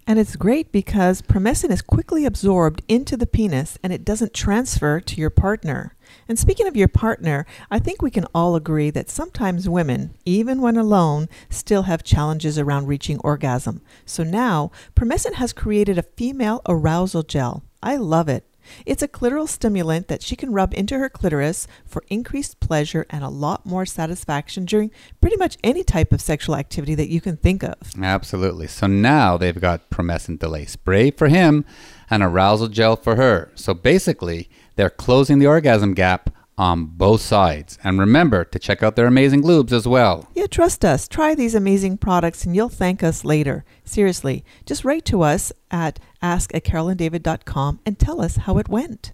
[0.07, 5.01] And it's great because Promescent is quickly absorbed into the penis and it doesn't transfer
[5.01, 5.93] to your partner.
[6.27, 10.61] And speaking of your partner, I think we can all agree that sometimes women, even
[10.61, 13.81] when alone, still have challenges around reaching orgasm.
[14.05, 17.63] So now, Promescent has created a female arousal gel.
[17.81, 18.45] I love it.
[18.85, 23.23] It's a clitoral stimulant that she can rub into her clitoris for increased pleasure and
[23.23, 24.91] a lot more satisfaction during
[25.21, 27.75] pretty much any type of sexual activity that you can think of.
[28.01, 28.67] Absolutely.
[28.67, 31.65] So now they've got Promescent Delay Spray for him
[32.09, 33.51] and arousal gel for her.
[33.55, 37.77] So basically, they're closing the orgasm gap on both sides.
[37.83, 40.27] And remember to check out their amazing lubes as well.
[40.33, 41.07] Yeah, trust us.
[41.07, 43.63] Try these amazing products and you'll thank us later.
[43.83, 49.13] Seriously, just write to us at ask at carolanddavid.com and tell us how it went.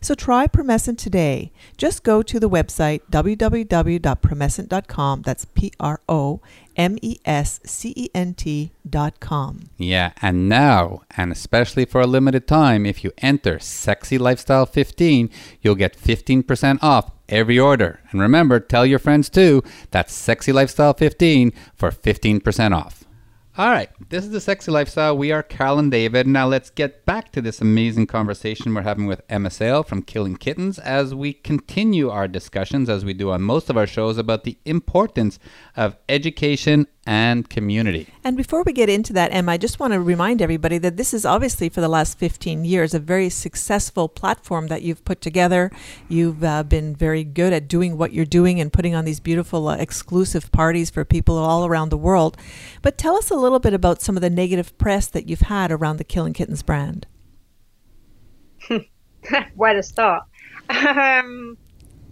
[0.00, 1.52] So try Promescent today.
[1.76, 5.22] Just go to the website www.promescent.com.
[5.22, 6.40] That's P R O
[6.76, 9.70] M E S C E N T.com.
[9.76, 15.30] Yeah, and now, and especially for a limited time, if you enter Sexy Lifestyle 15,
[15.60, 18.00] you'll get 15% off every order.
[18.10, 19.62] And remember, tell your friends too.
[19.90, 23.01] That's Sexy Lifestyle 15 for 15% off.
[23.58, 25.14] All right, this is the sexy lifestyle.
[25.14, 26.26] We are Carol and David.
[26.26, 30.36] Now let's get back to this amazing conversation we're having with Emma Sayle from Killing
[30.36, 34.44] Kittens as we continue our discussions, as we do on most of our shows, about
[34.44, 35.38] the importance
[35.76, 38.06] of education and community.
[38.22, 41.12] And before we get into that, Emma, I just want to remind everybody that this
[41.12, 45.72] is obviously for the last 15 years a very successful platform that you've put together.
[46.08, 49.66] You've uh, been very good at doing what you're doing and putting on these beautiful
[49.68, 52.36] uh, exclusive parties for people all around the world.
[52.82, 55.72] But tell us a little bit about some of the negative press that you've had
[55.72, 57.06] around the Killing Kittens brand.
[59.56, 60.22] Where to start?
[60.68, 61.58] Um,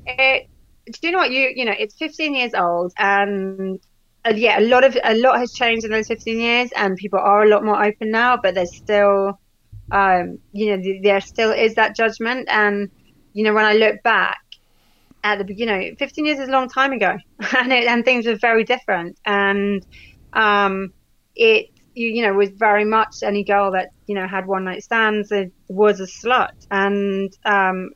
[0.07, 0.49] it,
[0.87, 1.75] do you know what you you know?
[1.79, 3.79] It's 15 years old, and
[4.27, 7.19] uh, yeah, a lot of a lot has changed in those 15 years, and people
[7.19, 8.37] are a lot more open now.
[8.37, 9.39] But there's still,
[9.91, 12.91] um, you know, there still is that judgment, and
[13.33, 14.39] you know, when I look back
[15.23, 17.17] at the, you know, 15 years is a long time ago,
[17.57, 19.85] and it, and things were very different, and
[20.35, 20.93] um,
[21.35, 24.83] it you, you know was very much any girl that you know had one night
[24.83, 25.33] stands
[25.69, 27.91] was a slut and um,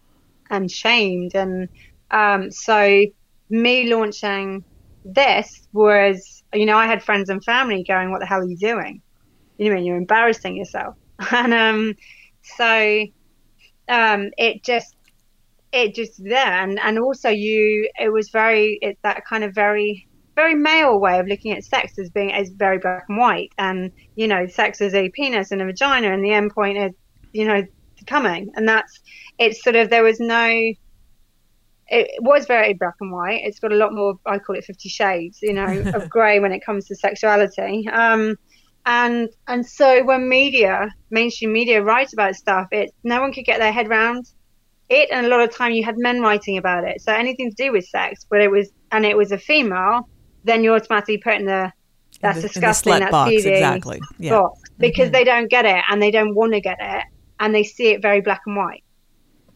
[0.49, 1.69] and shamed, and
[2.11, 3.05] um, so
[3.51, 4.65] me launching
[5.05, 8.57] this was, you know, I had friends and family going, "What the hell are you
[8.57, 9.03] doing?
[9.59, 10.97] You know, you're embarrassing yourself."
[11.31, 11.95] and um,
[12.43, 13.07] so
[13.89, 14.97] um, it just,
[15.73, 20.09] it just there, and and also you, it was very, it's that kind of very
[20.35, 23.93] very male way of looking at sex as being as very black and white and
[24.17, 26.93] you know sex is a penis and a vagina and the end point is
[27.33, 27.63] you know
[28.07, 29.01] coming and that's
[29.39, 30.73] it's sort of there was no
[31.89, 33.43] it was very black and white.
[33.45, 34.15] It's got a lot more.
[34.27, 37.89] I call it Fifty Shades, you know, of grey when it comes to sexuality.
[37.89, 38.37] Um,
[38.87, 43.59] and and so when media, mainstream media, writes about stuff, it no one could get
[43.59, 44.27] their head around
[44.91, 47.01] it, and a lot of time you had men writing about it.
[47.01, 50.09] So anything to do with sex, but it was and it was a female,
[50.45, 51.73] then you're automatically put in the
[52.21, 52.93] that's in the, disgusting.
[52.93, 54.01] In the that's box, seedy exactly.
[54.19, 54.31] Yeah.
[54.39, 55.13] box because Mhm.
[55.13, 57.05] they don't get it and they don't want to get it
[57.41, 58.85] and they see it very black and white.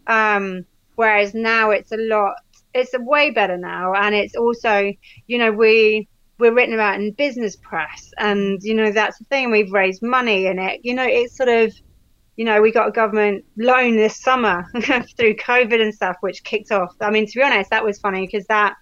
[0.06, 0.64] Um,
[0.98, 2.34] whereas now it's a lot,
[2.74, 4.92] it's a way better now, and it's also,
[5.28, 6.08] you know, we
[6.40, 9.52] we're written about in business press, and you know that's the thing.
[9.52, 10.80] We've raised money in it.
[10.82, 11.72] You know, it's sort of,
[12.36, 14.66] you know, we got a government loan this summer
[15.16, 16.92] through COVID and stuff, which kicked off.
[17.00, 18.74] I mean, to be honest, that was funny because that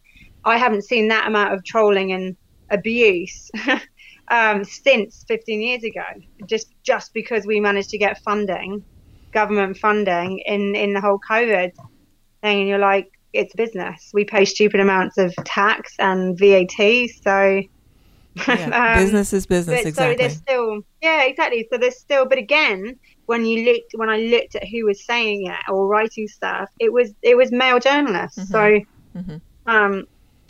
[0.47, 2.35] I haven't seen that amount of trolling and
[2.71, 3.51] abuse
[4.29, 6.07] um, since 15 years ago.
[6.47, 8.83] Just just because we managed to get funding,
[9.33, 11.73] government funding in in the whole COVID
[12.47, 14.11] thing, and you're like, it's business.
[14.15, 17.63] We pay stupid amounts of tax and VAT, so.
[18.47, 20.15] Yeah, um, business is business, but exactly.
[20.15, 21.67] So there's still, yeah, exactly.
[21.73, 25.47] So there's still, but again, when you looked, when I looked at who was saying
[25.47, 28.51] it or writing stuff, it was it was male journalists.
[28.51, 28.79] So,
[29.17, 29.41] Mhm.
[29.65, 30.05] um,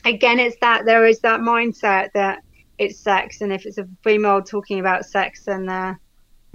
[0.04, 2.40] again, it's that there is that mindset that
[2.78, 5.94] it's sex, and if it's a female talking about sex, then uh,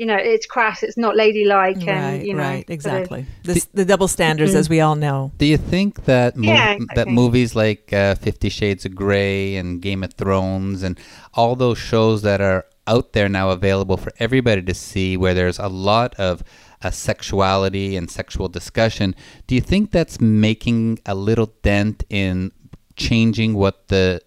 [0.01, 3.21] you know it's crass, it's not ladylike, and right, you know, right, sort of- exactly.
[3.43, 5.31] The, the double standards, as we all know.
[5.37, 9.67] Do you think that mov- Yeah, that movies like uh, Fifty Shades of Grey and
[9.87, 10.93] Game of Thrones and
[11.39, 15.59] all those shows that are out there now available for everybody to see, where there's
[15.59, 16.43] a lot of
[16.83, 19.07] uh, sexuality and sexual discussion,
[19.47, 22.51] do you think that's making a little dent in
[22.95, 24.19] changing what the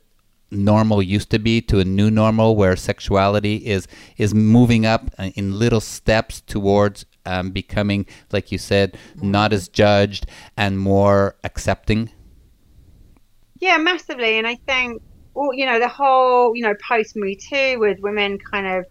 [0.55, 3.87] normal used to be to a new normal where sexuality is
[4.17, 10.27] is moving up in little steps towards um, becoming, like you said, not as judged
[10.57, 12.11] and more accepting?
[13.61, 14.39] Yeah, massively.
[14.39, 15.03] And I think,
[15.35, 18.87] well, you know, the whole, you know, post Me Too with women kind of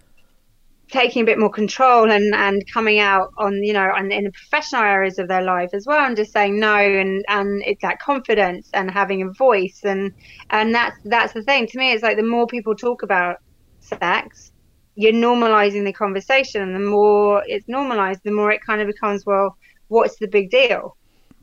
[0.94, 4.32] taking a bit more control and, and coming out on, you know, and in the
[4.32, 8.00] professional areas of their life as well and just saying no and, and it's that
[8.00, 9.82] confidence and having a voice.
[9.84, 10.14] And,
[10.52, 11.94] and that's, that's the thing to me.
[11.94, 13.38] It's like the more people talk about
[13.80, 14.52] sex,
[14.94, 19.26] you're normalizing the conversation and the more it's normalized, the more it kind of becomes,
[19.26, 20.96] well, what's the big deal?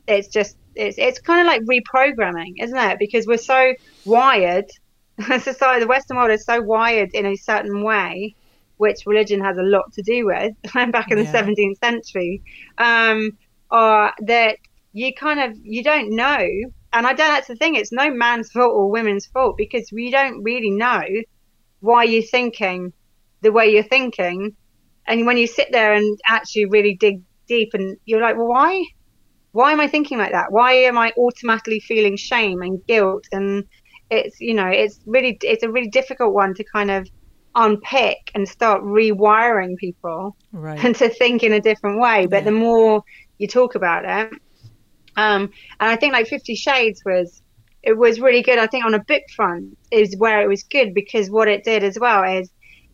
[0.07, 2.99] It's just, it's, it's kind of like reprogramming, isn't it?
[2.99, 3.73] Because we're so
[4.05, 4.71] wired,
[5.41, 8.33] society, the Western world is so wired in a certain way
[8.81, 10.53] which religion has a lot to do with
[10.91, 12.41] back in the 17th century,
[12.79, 13.37] um,
[13.69, 14.57] are that
[14.91, 16.47] you kind of you don't know,
[16.91, 17.27] and I don't.
[17.27, 17.75] That's the thing.
[17.75, 21.03] It's no man's fault or women's fault because we don't really know
[21.79, 22.91] why you're thinking
[23.41, 24.55] the way you're thinking,
[25.05, 28.83] and when you sit there and actually really dig deep, and you're like, well, why?
[29.51, 30.51] Why am I thinking like that?
[30.51, 33.25] Why am I automatically feeling shame and guilt?
[33.31, 33.65] And
[34.09, 37.07] it's you know, it's really it's a really difficult one to kind of
[37.55, 40.83] unpick and start rewiring people right.
[40.83, 42.25] and to think in a different way.
[42.25, 42.45] But yeah.
[42.45, 43.03] the more
[43.37, 44.33] you talk about it,
[45.15, 47.41] um, and I think like Fifty Shades was
[47.83, 48.59] it was really good.
[48.59, 51.83] I think on a book front is where it was good because what it did
[51.83, 52.49] as well is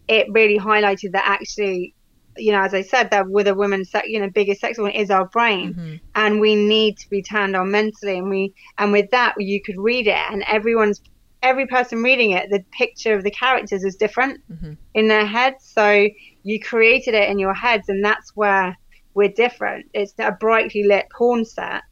[0.08, 1.94] it really highlighted that actually,
[2.38, 5.12] you know, as I said, that with a woman, you know, biggest sex organ is
[5.12, 5.96] our brain, mm-hmm.
[6.16, 9.78] and we need to be turned on mentally, and we and with that you could
[9.78, 11.02] read it, and everyone's
[11.48, 14.74] every person reading it, the picture of the characters is different mm-hmm.
[14.94, 15.66] in their heads.
[15.66, 16.08] So
[16.44, 18.78] you created it in your heads, and that's where
[19.14, 19.86] we're different.
[19.94, 21.84] It's a brightly lit porn set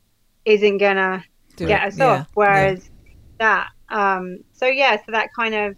[0.44, 1.24] isn't gonna
[1.56, 1.88] Do get it.
[1.88, 2.06] us yeah.
[2.06, 3.14] off, whereas yeah.
[3.40, 3.70] that.
[3.88, 5.78] Um, so yeah, so that kind of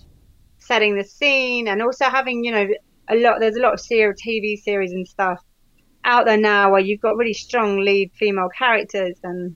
[0.58, 2.68] setting the scene, and also having you know
[3.10, 3.40] a lot.
[3.40, 5.40] There's a lot of serial TV series and stuff
[6.04, 9.56] out there now where you've got really strong lead female characters and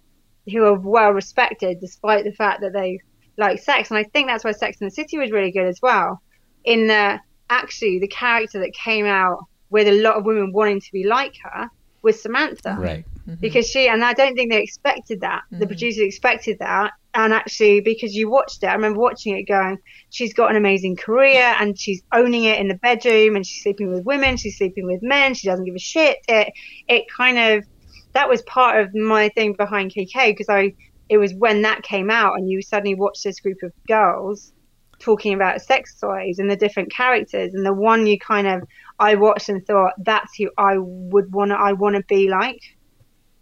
[0.52, 3.00] who are well respected despite the fact that they
[3.38, 3.90] like sex.
[3.90, 6.22] And I think that's why Sex in the City was really good as well.
[6.64, 10.92] In the actually the character that came out with a lot of women wanting to
[10.92, 11.70] be like her
[12.02, 12.78] was Samantha.
[12.80, 13.06] Right.
[13.28, 13.36] Mm-hmm.
[13.36, 15.44] Because she and I don't think they expected that.
[15.46, 15.60] Mm-hmm.
[15.60, 16.94] The producers expected that.
[17.14, 19.78] And actually because you watched it, I remember watching it going,
[20.10, 23.92] she's got an amazing career and she's owning it in the bedroom and she's sleeping
[23.92, 26.20] with women, she's sleeping with men, she doesn't give a shit.
[26.28, 26.54] It
[26.88, 27.66] it kind of
[28.14, 30.74] that was part of my thing behind KK because I
[31.12, 34.54] it was when that came out and you suddenly watched this group of girls
[34.98, 38.64] talking about sex toys and the different characters and the one you kind of
[38.98, 42.62] I watched and thought that's who I would want to I want to be like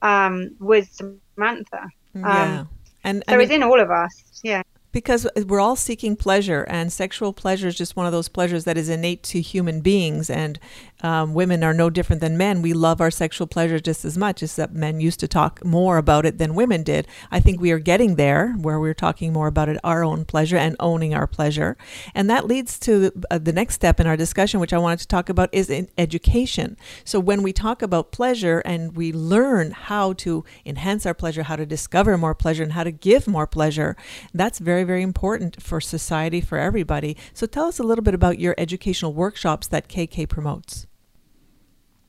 [0.01, 1.88] um was Samantha.
[2.15, 2.60] Yeah.
[2.62, 2.69] Um,
[3.03, 4.41] and, and so it's in all of us.
[4.43, 8.65] Yeah because we're all seeking pleasure and sexual pleasure is just one of those pleasures
[8.65, 10.60] that is innate to human beings and
[11.02, 12.62] um, women are no different than men.
[12.62, 15.97] We love our sexual pleasure just as much as that men used to talk more
[15.97, 17.08] about it than women did.
[17.32, 20.58] I think we are getting there where we're talking more about it our own pleasure
[20.58, 21.78] and owning our pleasure.
[22.13, 24.99] And that leads to the, uh, the next step in our discussion which i wanted
[24.99, 26.78] to talk about is in education.
[27.06, 31.56] So when we talk about pleasure and we learn how to enhance our pleasure how
[31.56, 33.95] to discover more pleasure and how to give more pleasure
[34.34, 37.17] that's very very, very important for society, for everybody.
[37.33, 40.87] So tell us a little bit about your educational workshops that KK promotes.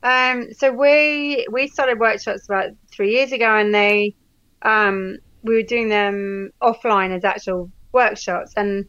[0.03, 4.15] Um, so we we started workshops about three years ago, and they
[4.61, 8.85] um, we were doing them offline as actual workshops, and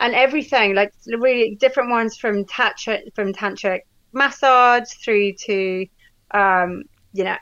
[0.00, 3.80] and everything like really different ones from tantric from tantric
[4.12, 5.86] massage through to
[6.32, 7.36] um, you know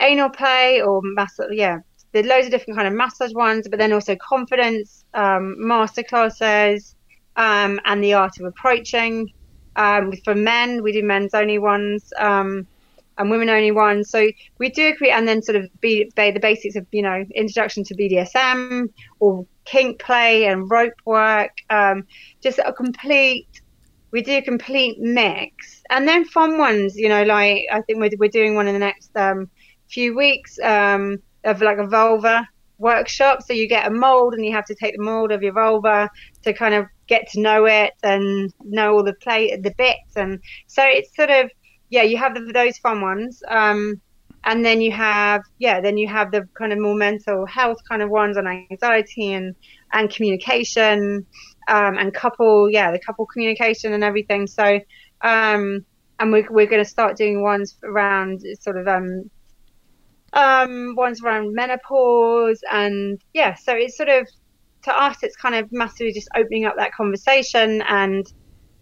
[0.00, 1.78] anal play or massage, yeah
[2.12, 6.94] there's loads of different kind of massage ones, but then also confidence um, master classes
[7.36, 9.32] um, and the art of approaching.
[9.76, 12.66] Um, for men, we do men's only ones um,
[13.18, 14.10] and women only ones.
[14.10, 17.24] So we do create, and then sort of be, be the basics of you know
[17.34, 18.88] introduction to BDSM
[19.20, 21.56] or kink play and rope work.
[21.70, 22.06] Um,
[22.40, 23.48] just a complete.
[24.10, 26.96] We do a complete mix, and then fun ones.
[26.96, 29.48] You know, like I think we're we're doing one in the next um,
[29.88, 30.58] few weeks.
[30.62, 32.48] Um, of like a vulva
[32.82, 33.42] workshop.
[33.42, 36.10] So you get a mold and you have to take the mold of your vulva
[36.42, 40.16] to kind of get to know it and know all the play the bits.
[40.16, 41.50] And so it's sort of
[41.88, 43.42] yeah, you have the, those fun ones.
[43.48, 44.00] Um,
[44.44, 48.02] and then you have yeah, then you have the kind of more mental health kind
[48.02, 49.54] of ones on anxiety and
[49.92, 51.24] and communication
[51.68, 54.46] um, and couple yeah, the couple communication and everything.
[54.46, 54.80] So
[55.20, 55.84] um,
[56.18, 59.30] and we're, we're going to start doing ones around sort of um,
[60.32, 64.26] um, one's around menopause, and yeah, so it's sort of
[64.84, 68.32] to us, it's kind of massively just opening up that conversation and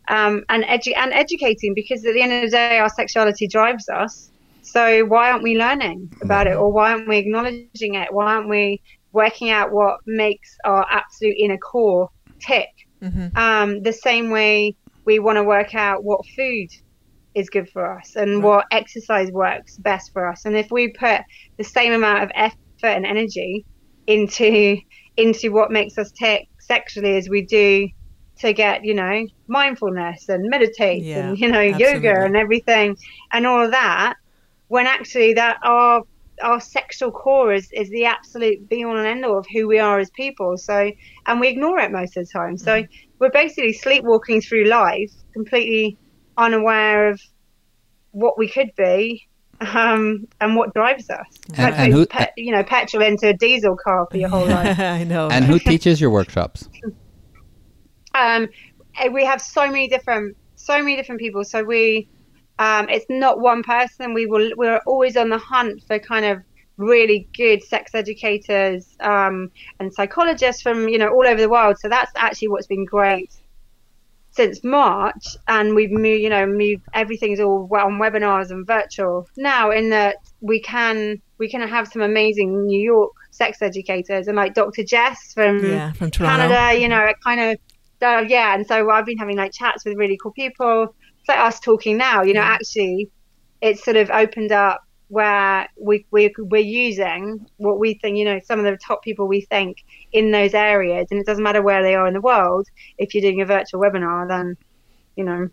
[0.08, 3.88] um, and edu- and educating because at the end of the day, our sexuality drives
[3.88, 4.30] us.
[4.62, 8.12] So why aren't we learning about it, or why aren't we acknowledging it?
[8.12, 8.80] Why aren't we
[9.12, 12.08] working out what makes our absolute inner core
[12.40, 12.68] tick?
[13.02, 13.36] Mm-hmm.
[13.36, 14.74] Um, the same way
[15.04, 16.68] we want to work out what food
[17.34, 20.44] is good for us and what exercise works best for us.
[20.44, 21.22] And if we put
[21.58, 23.64] the same amount of effort and energy
[24.06, 24.78] into
[25.16, 27.88] into what makes us tick sexually as we do
[28.38, 32.00] to get, you know, mindfulness and meditate Yeah, and you know absolutely.
[32.00, 32.96] yoga and everything
[33.32, 34.14] and all of that,
[34.68, 36.02] when actually that our
[36.42, 39.78] our sexual core is, is the absolute be all and end all of who we
[39.78, 40.56] are as people.
[40.56, 40.90] So,
[41.26, 42.56] and we ignore it most of the time.
[42.56, 42.86] So, Mm-hmm.
[43.20, 45.98] we're basically sleepwalking through life, completely
[46.40, 47.20] unaware of
[48.12, 49.26] what we could be
[49.60, 51.26] um, and what drives us.
[51.54, 54.46] And- like and who- pe- you know, petrol into a diesel car for your whole
[54.58, 54.78] life.
[54.80, 55.28] I know.
[55.30, 56.68] And who teaches your workshops?
[58.14, 58.48] um,
[58.98, 62.08] eh, we have so many different so many different people so we
[62.58, 66.42] um, it's not one person we will we're always on the hunt for kind of
[66.76, 71.88] really good sex educators um, and psychologists from you know all over the world so
[71.88, 73.30] that's actually what's been great
[74.40, 79.70] since March and we've moved you know moved everything's all on webinars and virtual now
[79.70, 84.54] in that we can we can have some amazing New York sex educators and like
[84.54, 84.84] Dr.
[84.84, 86.48] Jess from yeah, from Toronto.
[86.48, 87.58] Canada, you know, it kind of,
[88.02, 88.54] uh, yeah.
[88.54, 90.94] And so I've been having like chats with really cool people.
[91.20, 92.56] It's like us talking now, you know, Yeah.
[92.56, 93.10] actually,
[93.62, 98.40] it's sort of opened up where we, we, we're using what we think, you know,
[98.44, 101.08] some of the top people we think in those areas.
[101.10, 102.68] And it doesn't matter where they are in the world.
[102.96, 104.56] If you're doing a virtual webinar, then,
[105.16, 105.48] you know,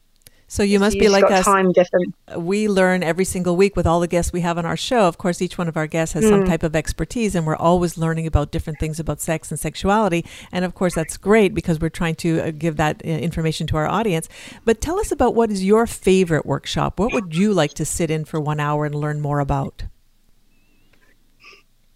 [0.50, 1.43] So you must be like us.
[1.43, 2.16] time different.
[2.38, 5.02] we learn every single week with all the guests we have on our show.
[5.06, 6.48] Of course, each one of our guests has some Mm.
[6.48, 10.24] type of expertise, and we're always learning about different things about sex and sexuality.
[10.52, 13.78] And of course, that's great because we're trying to uh, give that uh, information to
[13.78, 14.30] our audience.
[14.64, 16.98] But tell us about what is your favorite workshop?
[16.98, 19.84] What would you like to sit in for one hour and learn more about?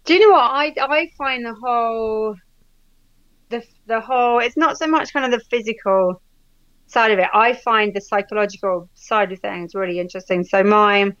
[0.04, 2.36] Do you know what I I find the whole
[3.48, 6.21] the the whole it's not so much kind of the physical
[6.92, 7.28] side of it.
[7.32, 10.44] I find the psychological side of things really interesting.
[10.44, 11.16] So mine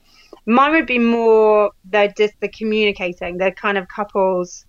[0.46, 4.66] mine would be more the just the communicating, the kind of couples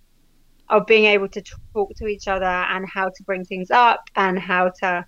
[0.68, 1.42] of being able to
[1.74, 5.04] talk to each other and how to bring things up and how to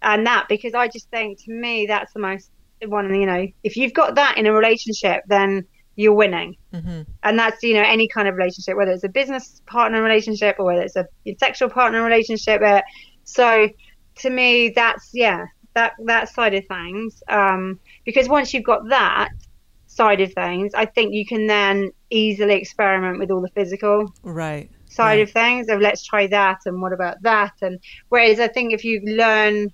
[0.00, 2.50] and that because I just think to me that's the most
[2.86, 5.64] one you know if you've got that in a relationship then
[5.96, 7.02] you're winning Mm-hmm.
[7.22, 10.64] and that's you know any kind of relationship whether it's a business partner relationship or
[10.64, 11.06] whether it's a
[11.38, 12.62] sexual partner relationship
[13.24, 13.68] so
[14.22, 15.44] to me that's yeah
[15.74, 19.28] that that side of things um because once you've got that
[19.86, 24.70] side of things i think you can then easily experiment with all the physical Right.
[24.88, 25.20] side Right.
[25.22, 28.84] of things of let's try that and what about that and whereas i think if
[28.84, 29.68] you learn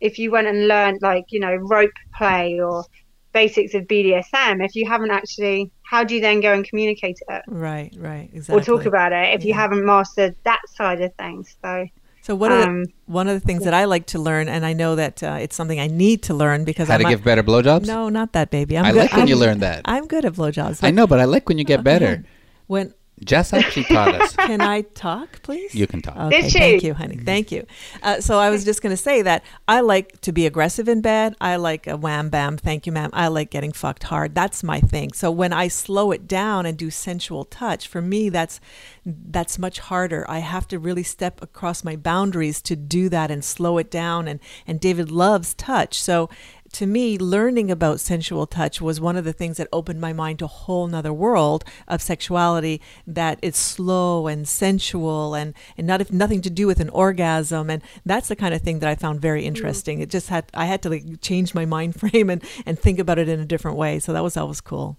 [0.00, 2.84] if you went and learned like you know rope play or
[3.32, 7.42] basics of bdsm if you haven't actually how do you then go and communicate it
[7.46, 7.92] Right.
[7.98, 8.30] Right.
[8.32, 8.62] Exactly.
[8.62, 11.86] or talk about it if you haven't mastered that side of things so
[12.26, 14.66] So one of the um, one of the things that I like to learn, and
[14.66, 17.22] I know that uh, it's something I need to learn because How I'm to give
[17.22, 17.86] better blowjobs?
[17.86, 18.76] no, not that baby.
[18.76, 18.98] I'm I good.
[18.98, 19.82] like when I'm, you learn that.
[19.84, 20.82] I'm good at blowjobs.
[20.82, 22.24] I know, but I like when you get better.
[22.66, 22.94] When
[23.24, 24.36] Jess actually taught us.
[24.36, 25.74] can I talk, please?
[25.74, 26.16] You can talk.
[26.16, 27.16] Okay, thank you, honey.
[27.16, 27.66] Thank you.
[28.02, 31.00] Uh, so I was just going to say that I like to be aggressive in
[31.00, 31.34] bed.
[31.40, 33.10] I like a wham bam, thank you, ma'am.
[33.14, 34.34] I like getting fucked hard.
[34.34, 35.12] That's my thing.
[35.12, 38.60] So when I slow it down and do sensual touch, for me, that's
[39.04, 40.26] that's much harder.
[40.28, 44.28] I have to really step across my boundaries to do that and slow it down.
[44.28, 46.28] And and David loves touch, so.
[46.76, 50.40] To me, learning about sensual touch was one of the things that opened my mind
[50.40, 56.02] to a whole nother world of sexuality that is slow and sensual and, and not
[56.02, 58.94] if nothing to do with an orgasm and that's the kind of thing that I
[58.94, 59.46] found very mm.
[59.46, 60.00] interesting.
[60.00, 63.18] It just had I had to like change my mind frame and, and think about
[63.18, 63.98] it in a different way.
[63.98, 64.98] So that was always cool.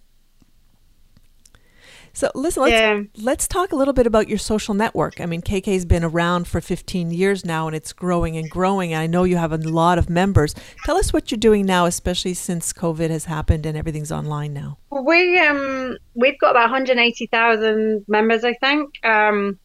[2.17, 3.03] So listen, let's Yeah.
[3.21, 5.21] let's talk a little bit about your social network.
[5.21, 8.91] I mean, KK's been around for 15 years now, and it's growing and growing.
[8.91, 10.55] And I know you have a lot of members.
[10.81, 14.79] Tell us what you're doing now, especially since COVID has happened and everything's online now.
[14.89, 19.59] we um we've got about 180,000 members I think um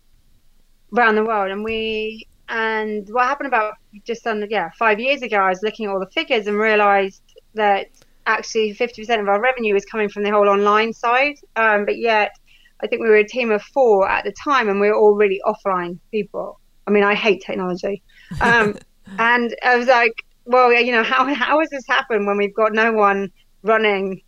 [0.94, 5.38] around the world and we and what happened about just under yeah 5 years ago
[5.38, 7.22] I was looking at all the figures and realized
[7.54, 7.86] that
[8.26, 12.36] actually 50% of our revenue is coming from the whole online side um but yet
[12.82, 15.14] I think we were a team of 4 at the time and we were all
[15.14, 18.02] really offline people I mean I hate technology
[18.40, 18.76] um
[19.18, 20.14] and I was like
[20.44, 23.30] well you know how how has this happened when we've got no one
[23.62, 24.20] running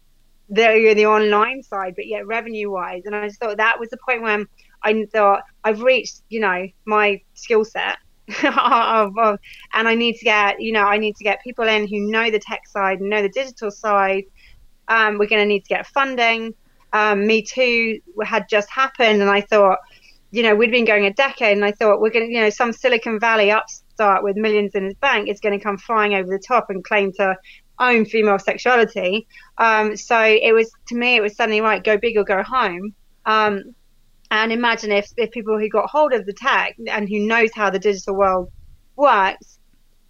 [0.50, 3.02] the the online side, but yet revenue wise.
[3.07, 4.46] And I just thought that was the point when
[4.82, 7.96] I thought I've reached, you know, my skill set.
[8.42, 12.30] and I need to get, you know, I need to get people in who know
[12.30, 14.24] the tech side, and know the digital side,
[14.88, 16.55] Um, we're going to need to get funding.
[16.95, 19.78] Um, Me Too had just happened, and I thought,
[20.30, 22.51] you know, we'd been going a decade, and I thought we're going to, you know,
[22.51, 26.28] some Silicon Valley upstart with millions in his bank is going to come flying over
[26.28, 27.36] the top and claim to
[27.78, 29.26] own female sexuality.
[29.59, 32.95] Um, so it was to me, it was suddenly right, go big or go home.
[33.26, 33.74] Um,
[34.30, 37.70] and imagine if, if people who got hold of the tech and who knows how
[37.70, 38.51] the digital world
[38.97, 39.59] works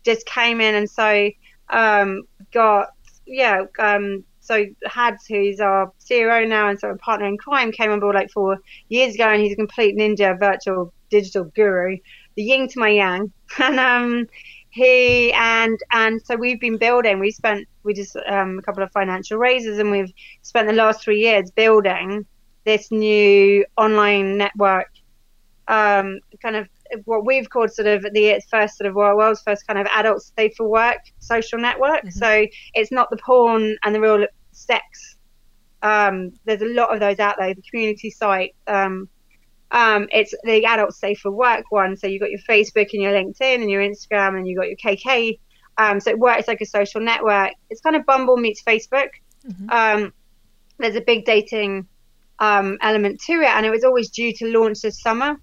[0.04, 1.30] just came in and so
[1.70, 2.22] um,
[2.52, 2.88] got
[3.26, 7.90] yeah um, so Hads who's our CEO now and sort of partner in crime came
[7.90, 11.96] on board like four years ago and he's a complete ninja virtual digital guru
[12.36, 13.32] the yin to my yang.
[13.58, 14.26] And um
[14.70, 17.20] he and and so we've been building.
[17.20, 21.02] We spent we just um, a couple of financial raises and we've spent the last
[21.02, 22.26] three years building
[22.64, 24.90] this new online network
[25.68, 26.68] um, kind of
[27.04, 30.52] what we've called sort of the first sort of world's first kind of adult safe
[30.56, 32.04] for work social network.
[32.04, 32.10] Mm-hmm.
[32.10, 35.16] So it's not the porn and the real sex.
[35.82, 37.54] Um, there's a lot of those out there.
[37.54, 38.54] The community site.
[38.66, 39.08] Um,
[39.70, 41.96] um, it's the adult safe for work one.
[41.96, 44.76] So you've got your Facebook and your LinkedIn and your Instagram and you've got your
[44.76, 45.38] KK.
[45.76, 47.50] Um, so it works like a social network.
[47.70, 49.08] It's kind of Bumble meets Facebook.
[49.46, 49.70] Mm-hmm.
[49.70, 50.12] Um,
[50.78, 51.88] there's a big dating
[52.38, 55.36] um, element to it, and it was always due to launch this summer.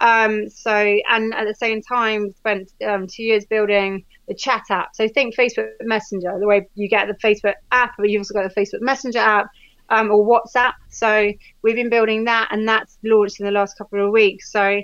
[0.00, 4.94] Um, so, and at the same time, spent um, two years building the chat app.
[4.94, 8.52] So, think Facebook Messenger, the way you get the Facebook app, but you've also got
[8.52, 9.46] the Facebook Messenger app
[9.90, 10.72] um, or WhatsApp.
[10.88, 11.32] So,
[11.62, 14.50] we've been building that, and that's launched in the last couple of weeks.
[14.50, 14.80] So,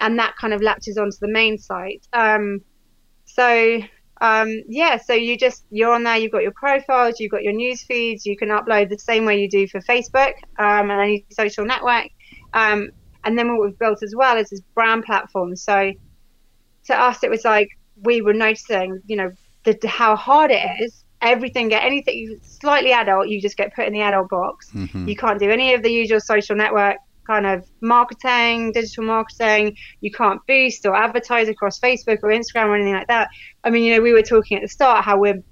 [0.00, 2.06] and that kind of latches onto the main site.
[2.12, 2.60] Um,
[3.24, 3.80] so,
[4.20, 6.16] um, yeah, so you just you're on there.
[6.16, 8.26] You've got your profiles, you've got your news feeds.
[8.26, 12.08] You can upload the same way you do for Facebook um, and any social network.
[12.52, 12.90] Um,
[13.24, 15.56] and then what we've built as well is this brand platform.
[15.56, 15.92] So
[16.86, 17.68] to us, it was like
[18.02, 19.30] we were noticing, you know,
[19.64, 21.04] the, how hard it is.
[21.20, 24.70] Everything, get anything slightly adult, you just get put in the adult box.
[24.70, 25.08] Mm-hmm.
[25.08, 26.96] You can't do any of the usual social network
[27.28, 29.76] kind of marketing, digital marketing.
[30.00, 33.28] You can't boost or advertise across Facebook or Instagram or anything like that.
[33.62, 35.42] I mean, you know, we were talking at the start how we're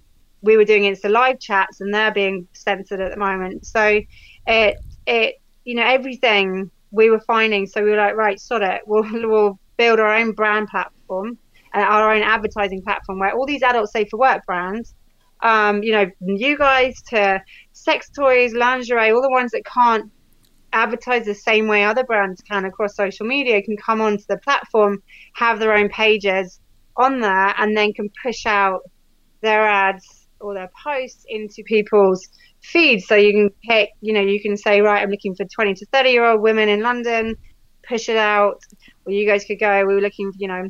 [0.43, 3.67] we were doing Insta live chats and they're being censored at the moment.
[3.67, 4.01] So
[4.47, 7.67] it it you know everything we were finding.
[7.67, 8.83] So we were like, right, sod it.
[8.87, 11.39] We'll we'll build our own brand platform
[11.73, 14.95] and our own advertising platform where all these adult safe for work brands,
[15.43, 17.41] um, you know, you guys to
[17.73, 20.11] sex toys, lingerie, all the ones that can't
[20.73, 25.03] advertise the same way other brands can across social media can come onto the platform,
[25.35, 26.61] have their own pages
[26.97, 28.81] on there, and then can push out
[29.43, 32.27] their ads or their posts into people's
[32.67, 33.07] feeds.
[33.07, 35.87] So you can pick, you know, you can say, right, I'm looking for 20 to
[35.93, 37.37] 30 year old women in London,
[37.89, 38.61] push it out.
[39.05, 40.69] Or you guys could go, we were looking, you know,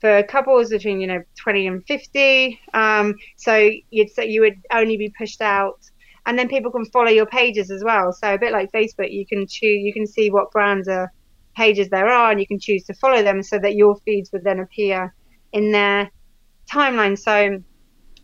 [0.00, 2.60] for couples between, you know, 20 and 50.
[2.74, 5.78] Um, so you'd say you would only be pushed out
[6.26, 8.12] and then people can follow your pages as well.
[8.12, 11.12] So a bit like Facebook, you can choose, you can see what brands are
[11.56, 14.44] pages there are, and you can choose to follow them so that your feeds would
[14.44, 15.14] then appear
[15.52, 16.10] in their
[16.70, 17.16] timeline.
[17.16, 17.62] So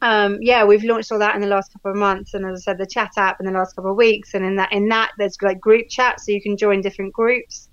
[0.02, 2.60] um, yeah, we've launched all that in the last couple of months, and as I
[2.60, 5.12] said, the chat app in the last couple of weeks, and in that in that
[5.16, 7.68] there's like group chat, so you can join different groups,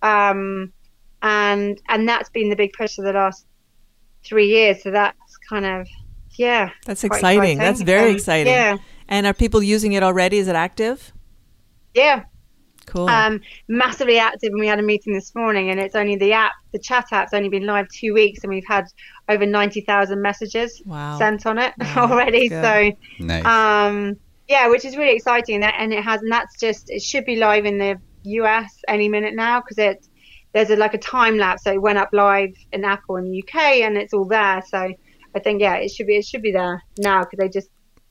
[0.00, 0.72] um,
[1.20, 3.44] and and that's been the big push for the last
[4.24, 4.82] three years.
[4.82, 5.86] So that's kind of
[6.38, 7.58] yeah, that's exciting.
[7.58, 8.54] That's very um, exciting.
[8.54, 8.78] Yeah.
[9.08, 10.38] And are people using it already?
[10.38, 11.12] Is it active?
[11.92, 12.24] Yeah.
[12.86, 13.08] Cool.
[13.08, 16.52] Um, massively active, and we had a meeting this morning, and it's only the app,
[16.72, 18.86] the chat app's only been live two weeks, and we've had
[19.28, 21.18] over ninety thousand messages wow.
[21.18, 22.48] sent on it wow, already.
[22.48, 23.44] So, nice.
[23.44, 24.16] um,
[24.48, 25.60] yeah, which is really exciting.
[25.60, 29.08] That and it has, and that's just it should be live in the US any
[29.08, 30.06] minute now because it
[30.52, 31.64] there's a, like a time lapse.
[31.64, 34.62] So it went up live in Apple in the UK, and it's all there.
[34.66, 34.92] So
[35.34, 37.68] I think yeah, it should be it should be there now because they just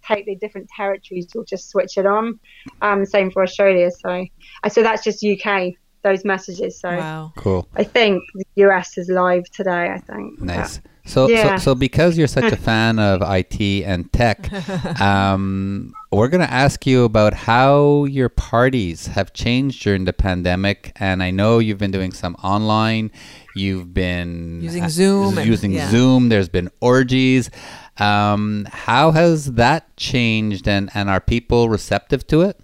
[0.08, 2.40] take the different territories will just switch it on.
[2.82, 3.90] Um, same for Australia.
[3.92, 4.26] So,
[4.64, 6.80] uh, so that's just UK those messages.
[6.80, 7.34] So wow.
[7.36, 7.68] cool.
[7.76, 9.90] I think the US is live today.
[9.90, 10.40] I think.
[10.40, 10.80] Nice.
[11.08, 11.58] So, yeah.
[11.58, 14.52] so, so because you're such a fan of IT and tech,
[15.02, 20.94] um, we're going to ask you about how your parties have changed during the pandemic.
[20.96, 23.12] And I know you've been doing some online.
[23.56, 25.40] You've been using Zoom.
[25.40, 25.90] Using and, yeah.
[25.92, 26.30] Zoom.
[26.30, 27.52] There's been orgies.
[27.98, 32.60] Um, how has that changed, and, and are people receptive to it?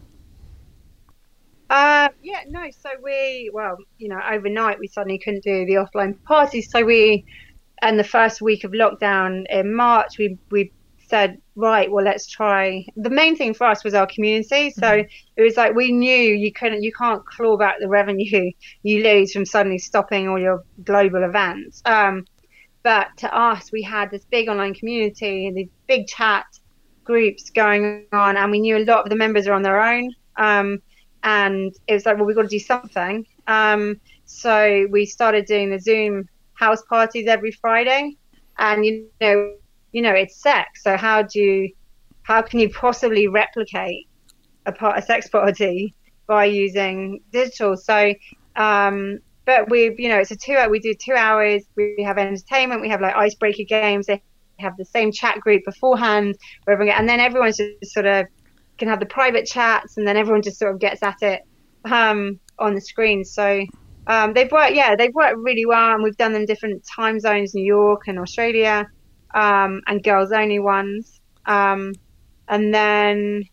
[1.70, 2.70] Uh, yeah, no.
[2.72, 6.70] So we, well, you know, overnight we suddenly couldn't do the offline parties.
[6.70, 7.26] So we,
[7.82, 10.74] and the first week of lockdown in March, we we
[11.12, 12.86] said, right, well, let's try.
[12.96, 14.72] The main thing for us was our community.
[14.72, 15.12] So mm-hmm.
[15.38, 18.52] it was like we knew you couldn't, you can't claw back the revenue
[18.84, 21.82] you lose from suddenly stopping all your global events.
[21.86, 22.26] Um,
[22.84, 26.46] but to us, we had this big online community and this big chat
[27.04, 30.14] groups going on, and we knew a lot of the members are on their own.
[30.38, 30.82] Um,
[31.24, 33.26] and it was like, well, we've got to do something.
[33.48, 38.18] Um, so we started doing the Zoom house parties every Friday,
[38.58, 39.54] and you know,
[39.92, 40.84] you know, it's sex.
[40.84, 41.70] So how do you,
[42.24, 44.08] how can you possibly replicate
[44.66, 45.94] a part a sex party
[46.28, 47.76] by using digital?
[47.78, 48.14] So,
[48.56, 49.20] um,
[49.52, 51.64] but we, you know, it's a two hour We do two hours.
[51.76, 52.80] We have entertainment.
[52.80, 54.06] We have like icebreaker games.
[54.06, 54.22] They
[54.60, 58.28] have the same chat group beforehand, where everyone, and then everyone's just sort of
[58.78, 61.42] can have the private chats, and then everyone just sort of gets at it
[61.84, 63.26] um, on the screen.
[63.26, 63.66] So
[64.08, 67.54] um, they've worked, yeah, they've worked really well, and we've done them different time zones,
[67.54, 68.88] New York and Australia,
[69.34, 71.20] um, and girls only ones.
[71.46, 71.94] Um,
[72.48, 73.44] and then,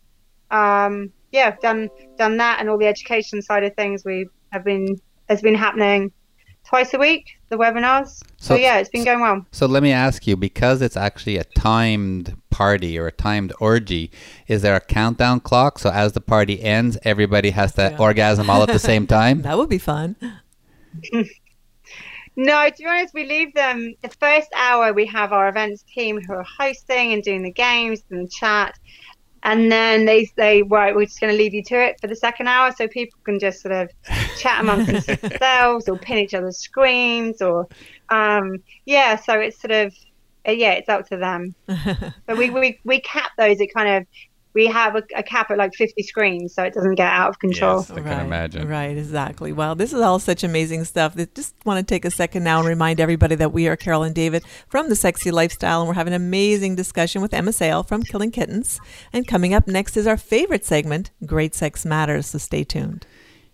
[0.49, 4.97] um, yeah, done done that, and all the education side of things we have been
[5.29, 6.11] has been happening
[6.65, 7.25] twice a week.
[7.49, 8.19] The webinars.
[8.37, 9.45] So, So- yeah, it's been going well.
[9.51, 14.11] So let me ask you, because it's actually a timed party or a timed orgy,
[14.47, 15.79] is there a countdown clock?
[15.79, 17.97] So as the party ends, everybody has to Yeah.
[17.97, 19.41] orgasm all at the same time?
[19.41, 20.15] That would be fun.
[22.35, 24.93] No, to be honest, we leave them the first hour.
[24.93, 28.79] We have our events team who are hosting and doing the games and the chat,
[29.43, 32.15] and then they say, "Right, we're just going to leave you to it for the
[32.15, 33.89] second hour, so people can just sort of
[34.37, 37.67] chat amongst themselves or pin each other's screens or
[38.09, 39.93] um, yeah." So it's sort of
[40.47, 41.53] uh, yeah, it's up to them.
[41.67, 43.59] but we, we we cap those.
[43.59, 44.07] It kind of
[44.53, 47.39] we have a, a cap at like 50 screens, so it doesn't get out of
[47.39, 47.77] control.
[47.77, 48.67] Yes, I can imagine.
[48.67, 49.51] Right, exactly.
[49.51, 51.13] Well, this is all such amazing stuff.
[51.15, 54.03] That just want to take a second now and remind everybody that we are Carol
[54.03, 57.83] and David from the Sexy Lifestyle, and we're having an amazing discussion with Emma Sayle
[57.83, 58.79] from Killing Kittens.
[59.13, 62.27] And coming up next is our favorite segment, Great Sex Matters.
[62.27, 63.05] So stay tuned.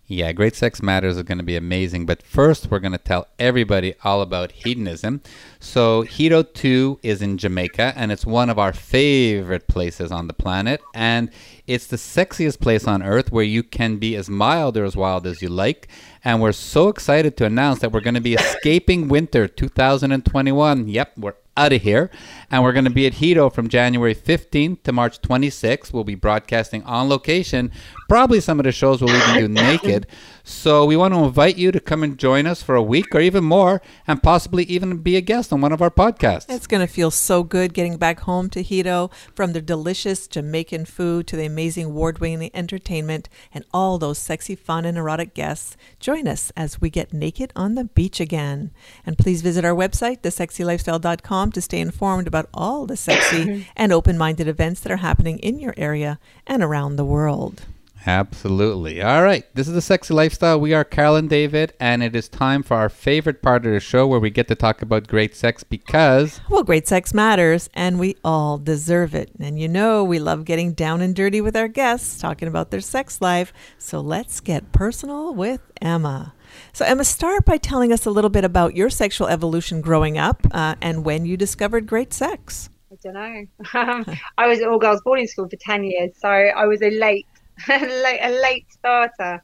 [0.07, 2.05] Yeah, Great Sex Matters is going to be amazing.
[2.05, 5.21] But first, we're going to tell everybody all about hedonism.
[5.59, 10.33] So, Hedo 2 is in Jamaica, and it's one of our favorite places on the
[10.33, 10.79] planet.
[10.93, 11.31] And
[11.65, 15.25] it's the sexiest place on earth where you can be as mild or as wild
[15.25, 15.87] as you like.
[16.23, 20.87] And we're so excited to announce that we're going to be escaping winter 2021.
[20.87, 22.11] Yep, we're out of here.
[22.51, 25.93] And we're going to be at Hedo from January 15th to March 26th.
[25.93, 27.71] We'll be broadcasting on location.
[28.07, 30.07] Probably some of the shows we'll even do naked.
[30.43, 33.19] So we want to invite you to come and join us for a week or
[33.19, 36.45] even more and possibly even be a guest on one of our podcasts.
[36.49, 40.85] It's going to feel so good getting back home to Hedo from the delicious Jamaican
[40.85, 45.75] food to the amazing award winning entertainment and all those sexy, fun, and erotic guests.
[45.99, 48.71] Join us as we get naked on the beach again.
[49.03, 54.15] And please visit our website, thesexylifestyle.com, to stay informed about all the sexy and open
[54.15, 57.63] minded events that are happening in your area and around the world.
[58.07, 59.01] Absolutely.
[59.01, 59.43] All right.
[59.55, 60.59] This is the Sexy Lifestyle.
[60.59, 63.79] We are Carol and David, and it is time for our favorite part of the
[63.79, 67.97] show where we get to talk about great sex because Well, great sex matters, and
[67.97, 69.31] we all deserve it.
[69.39, 72.79] And you know, we love getting down and dirty with our guests, talking about their
[72.79, 73.51] sex life.
[73.79, 76.35] So let's get personal with Emma.
[76.73, 80.45] So, Emma, start by telling us a little bit about your sexual evolution growing up
[80.51, 82.69] uh, and when you discovered great sex.
[82.91, 83.45] I don't know.
[83.73, 84.05] Um,
[84.37, 86.99] I was at all girls boarding school for 10 years, so I was a late,
[86.99, 87.34] late
[87.69, 89.43] a late starter.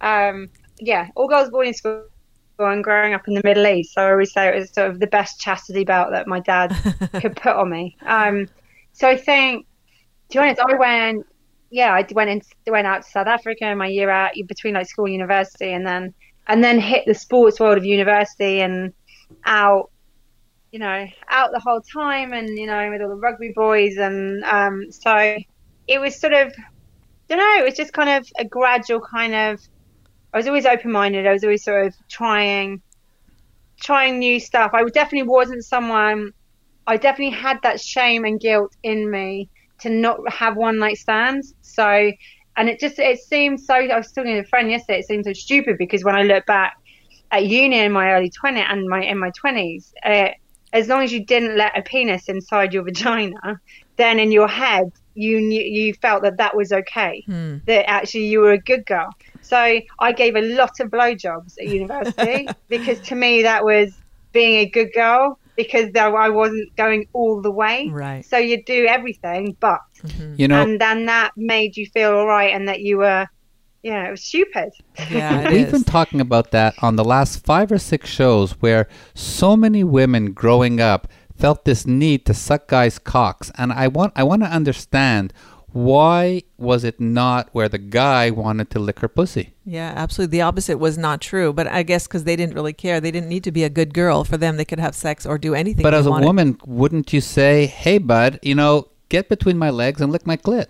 [0.00, 2.04] Um, yeah, all girls boarding school
[2.58, 3.94] and growing up in the Middle East.
[3.94, 6.68] So I always say it was sort of the best chastity belt that my dad
[7.20, 7.96] could put on me.
[8.04, 8.48] Um,
[8.92, 9.66] so I think,
[10.30, 11.26] to be honest, I went,
[11.70, 14.88] yeah, I went in, went out to South Africa in my year out between like
[14.88, 16.14] school and university, and then
[16.46, 18.92] and then hit the sports world of university and
[19.44, 19.90] out
[20.70, 23.96] you know, out the whole time and, you know, with all the rugby boys.
[23.96, 25.36] And um, so
[25.88, 26.54] it was sort of,
[27.30, 29.60] don't know, it was just kind of a gradual kind of,
[30.34, 31.26] I was always open minded.
[31.26, 32.82] I was always sort of trying,
[33.80, 34.72] trying new stuff.
[34.74, 36.32] I definitely wasn't someone,
[36.86, 39.48] I definitely had that shame and guilt in me
[39.80, 41.54] to not have one night stands.
[41.62, 42.10] So,
[42.56, 45.24] and it just, it seemed so, I was talking to a friend yesterday, it seemed
[45.24, 46.76] so stupid because when I look back
[47.30, 50.30] at uni in my early 20s and my, in my 20s, uh,
[50.72, 53.60] as long as you didn't let a penis inside your vagina,
[53.96, 57.22] then in your head you knew, you felt that that was okay.
[57.26, 57.58] Hmm.
[57.66, 59.10] That actually you were a good girl.
[59.42, 63.92] So I gave a lot of blowjobs at university because to me that was
[64.32, 67.88] being a good girl because though I wasn't going all the way.
[67.88, 68.24] Right.
[68.24, 70.34] So you do everything, but mm-hmm.
[70.36, 73.26] you know and then that made you feel all right and that you were,
[73.82, 74.72] yeah, it was stupid.
[75.10, 75.72] Yeah, it We've is.
[75.72, 80.32] been talking about that on the last five or six shows where so many women
[80.32, 81.08] growing up
[81.40, 83.50] felt this need to suck guys' cocks.
[83.56, 85.32] And I want I want to understand
[85.72, 89.54] why was it not where the guy wanted to lick her pussy?
[89.64, 90.38] Yeah, absolutely.
[90.38, 93.00] The opposite was not true, but I guess because they didn't really care.
[93.00, 94.56] They didn't need to be a good girl for them.
[94.56, 95.84] They could have sex or do anything.
[95.84, 99.68] But they as a woman, wouldn't you say, "Hey, bud, you know, get between my
[99.68, 100.68] legs and lick my clit.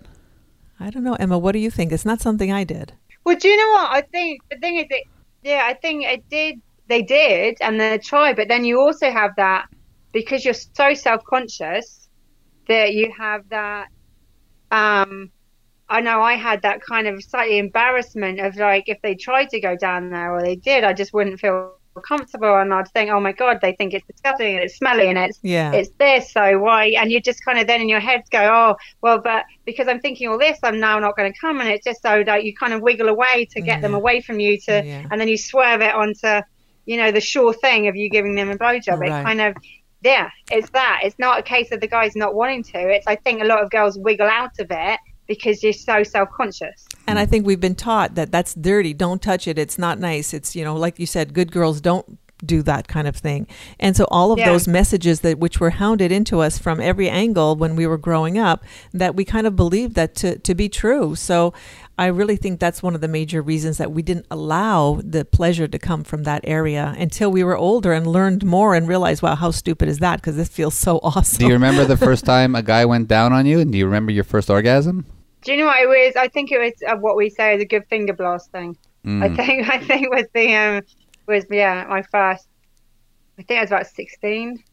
[0.79, 1.37] I don't know, Emma.
[1.37, 1.93] What do you think?
[1.93, 2.93] It's not something I did.
[3.23, 3.91] Well, do you know what?
[3.91, 5.03] I think the thing is that,
[5.43, 6.61] yeah, I think it did.
[6.87, 9.67] They did, and they tried, but then you also have that
[10.11, 12.07] because you're so self-conscious
[12.67, 13.87] that you have that.
[14.71, 15.31] Um,
[15.89, 19.59] I know I had that kind of slightly embarrassment of like if they tried to
[19.59, 21.73] go down there or they did, I just wouldn't feel
[22.07, 25.17] comfortable, and I'd think, oh my god, they think it's disgusting and it's smelly and
[25.17, 25.73] it's Yeah.
[25.73, 26.93] it's this, so why?
[26.97, 29.99] And you just kind of then in your head go, oh, well, but because I'm
[29.99, 31.59] thinking all this, I'm now not going to come.
[31.59, 34.39] And it's just so that you kind of wiggle away to get them away from
[34.39, 35.05] you to, Yeah.
[35.11, 36.39] and then you swerve it onto,
[36.85, 38.99] you know, the sure thing of you giving them a blowjob.
[39.01, 39.19] Right.
[39.19, 39.57] It kind of,
[40.03, 41.01] yeah, it's that.
[41.03, 42.79] It's not a case of the guys not wanting to.
[42.89, 46.29] It's, I think a lot of girls wiggle out of it because you're so self
[46.31, 46.87] conscious.
[47.07, 48.93] And I think we've been taught that that's dirty.
[48.93, 49.57] Don't touch it.
[49.57, 50.33] It's not nice.
[50.33, 53.47] It's, you know, like you said, good girls don't do that kind of thing.
[53.79, 54.49] And so all of Yeah.
[54.49, 58.37] those messages that which were hounded into us from every angle when we were growing
[58.37, 61.13] up that we kind of believed that to, to be true.
[61.15, 61.53] So
[62.01, 65.67] I really think that's one of the major reasons that we didn't allow the pleasure
[65.67, 69.35] to come from that area until we were older and learned more and realized, wow,
[69.35, 70.15] how stupid is that?
[70.15, 71.37] Because this feels so awesome.
[71.37, 73.59] Do you remember the first time a guy went down on you?
[73.59, 75.05] And do you remember your first orgasm?
[75.43, 76.15] Do you know what it was?
[76.15, 78.75] I think it was uh, what we say is a good finger blast thing.
[79.05, 79.21] Mm.
[79.21, 80.81] I think I think was the um
[81.27, 82.47] was yeah my first.
[83.37, 84.63] I think I was about sixteen.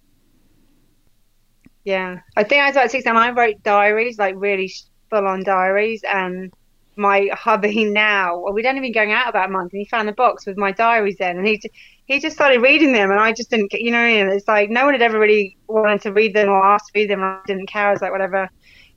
[1.84, 3.16] Yeah, I think I was about sixteen.
[3.18, 4.72] I wrote diaries, like really
[5.10, 6.50] full on diaries, and
[6.98, 8.38] my hubby now.
[8.38, 10.58] Well, we'd only been going out about a month, and he found the box with
[10.58, 11.60] my diaries in, and he
[12.06, 13.72] he just started reading them, and I just didn't.
[13.72, 14.28] You know, what I mean?
[14.28, 17.10] it's like no one had ever really wanted to read them or asked to read
[17.10, 17.22] them.
[17.22, 17.88] I didn't care.
[17.88, 18.48] I was like whatever.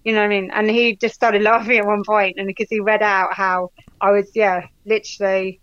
[0.04, 0.50] You know what I mean?
[0.52, 3.72] And he just started laughing at one point, and because he read out how
[4.02, 5.62] I was, yeah, literally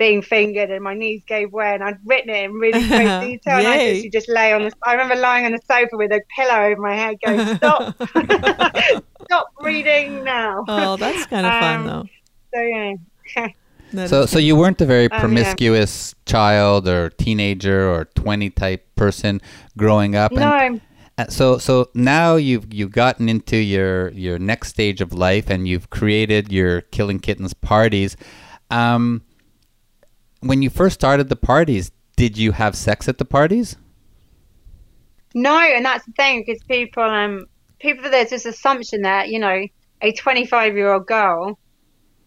[0.00, 3.58] being fingered, and my knees gave way, and I'd written it in really great detail.
[3.58, 4.02] and I Yay.
[4.02, 4.72] just, just lay on the.
[4.84, 7.94] I remember lying on the sofa with a pillow over my head, going, "Stop,
[9.24, 12.04] stop reading now." oh, that's kind of fun Um, though.
[12.54, 14.06] So yeah.
[14.06, 15.20] So, so you weren't a very Um, yeah.
[15.20, 19.40] promiscuous child or teenager or twenty type person
[19.76, 20.32] growing up.
[20.32, 20.80] and- No,
[21.18, 25.68] Uh, so so now you've you've gotten into your your next stage of life and
[25.68, 28.16] you've created your killing kittens parties
[28.70, 29.20] um
[30.40, 33.76] when you first started the parties did you have sex at the parties
[35.34, 37.46] No, and that's the thing because people, um,
[37.78, 39.66] people there's this assumption that you know
[40.02, 41.58] a 25 year old girl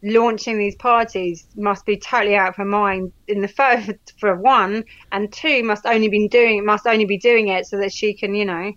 [0.04, 4.84] launching these parties must be totally out of her mind in the first for one,
[5.12, 8.36] and two must only be doing must only be doing it so that she can
[8.36, 8.72] you know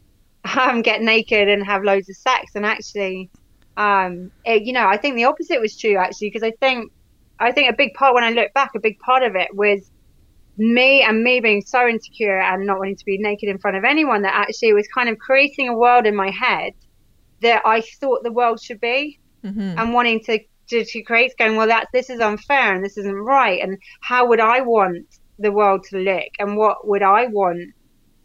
[0.56, 2.52] um, get naked and have loads of sex.
[2.54, 3.30] And actually,
[3.76, 6.92] um, it, you know, I think the opposite was true actually because I think
[7.38, 9.90] I think a big part when I look back, a big part of it was
[10.56, 13.84] me and me being so insecure and not wanting to be naked in front of
[13.84, 16.72] anyone that actually was kind of creating a world in my head
[17.42, 19.78] that I thought the world should be Mhm.
[19.78, 23.14] and wanting to, to, to create going, well, that's, this is unfair and this isn't
[23.14, 23.62] right.
[23.62, 25.06] And how would I want
[25.38, 27.74] the world to look and what would I want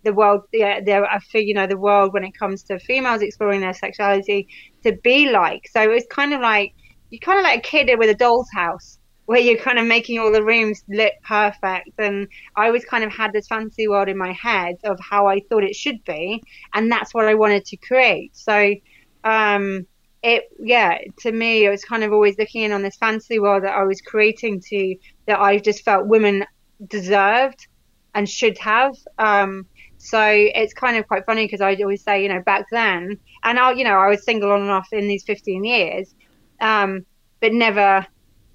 [0.04, 3.22] the world, yeah, the, I feel, you know, the world when it comes to females
[3.22, 4.48] exploring their sexuality
[4.84, 5.68] to be like.
[5.70, 6.74] So it was kind of like,
[7.10, 8.98] you're kind of like a kid with a doll's house
[9.32, 11.92] where you're kind of making all the rooms look perfect.
[11.98, 12.28] And
[12.58, 15.64] I always kind of had this fantasy world in my head of how I thought
[15.64, 16.44] it should be.
[16.74, 18.36] And that's what I wanted to create.
[18.36, 18.76] So,
[19.24, 19.88] um,
[20.22, 23.64] it, yeah, to me, it was kind of always looking in on this fantasy world
[23.64, 26.46] that I was creating to, that I just felt women
[26.86, 27.68] deserved
[28.14, 28.98] and should have.
[29.18, 29.66] Um,
[29.98, 33.58] so it's kind of quite funny because I always say, you know, back then, and
[33.58, 36.14] I, you know, I was single on and off in these 15 years,
[36.60, 37.06] um,
[37.40, 38.06] but never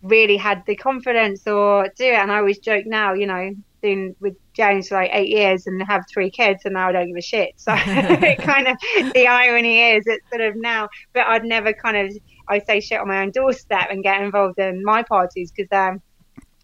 [0.09, 2.15] really had the confidence or do it.
[2.15, 3.51] And I always joke now, you know,
[3.83, 7.07] been with James for like eight years and have three kids, and now I don't
[7.09, 7.51] give a shit.
[7.57, 8.77] So it kind of
[9.15, 12.13] the irony is, it's sort of now, but I'd never kind of
[12.49, 16.01] I say shit on my own doorstep and get involved in my parties because um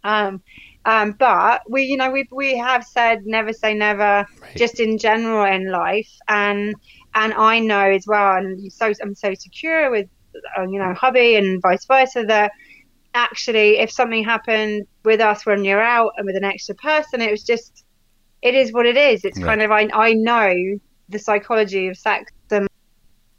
[0.04, 0.42] um
[0.84, 4.56] um but we you know we we have said never say never Right.
[4.56, 6.74] just in general in life and
[7.14, 10.06] and I know as well and so I'm so secure with
[10.58, 12.52] uh, you know hubby and vice versa that
[13.14, 17.30] actually if something happened with us when you're out and with an extra person it
[17.30, 17.84] was just
[18.42, 19.46] it is what it is it's Right.
[19.46, 20.54] kind of I, I know
[21.08, 22.66] the psychology of sex and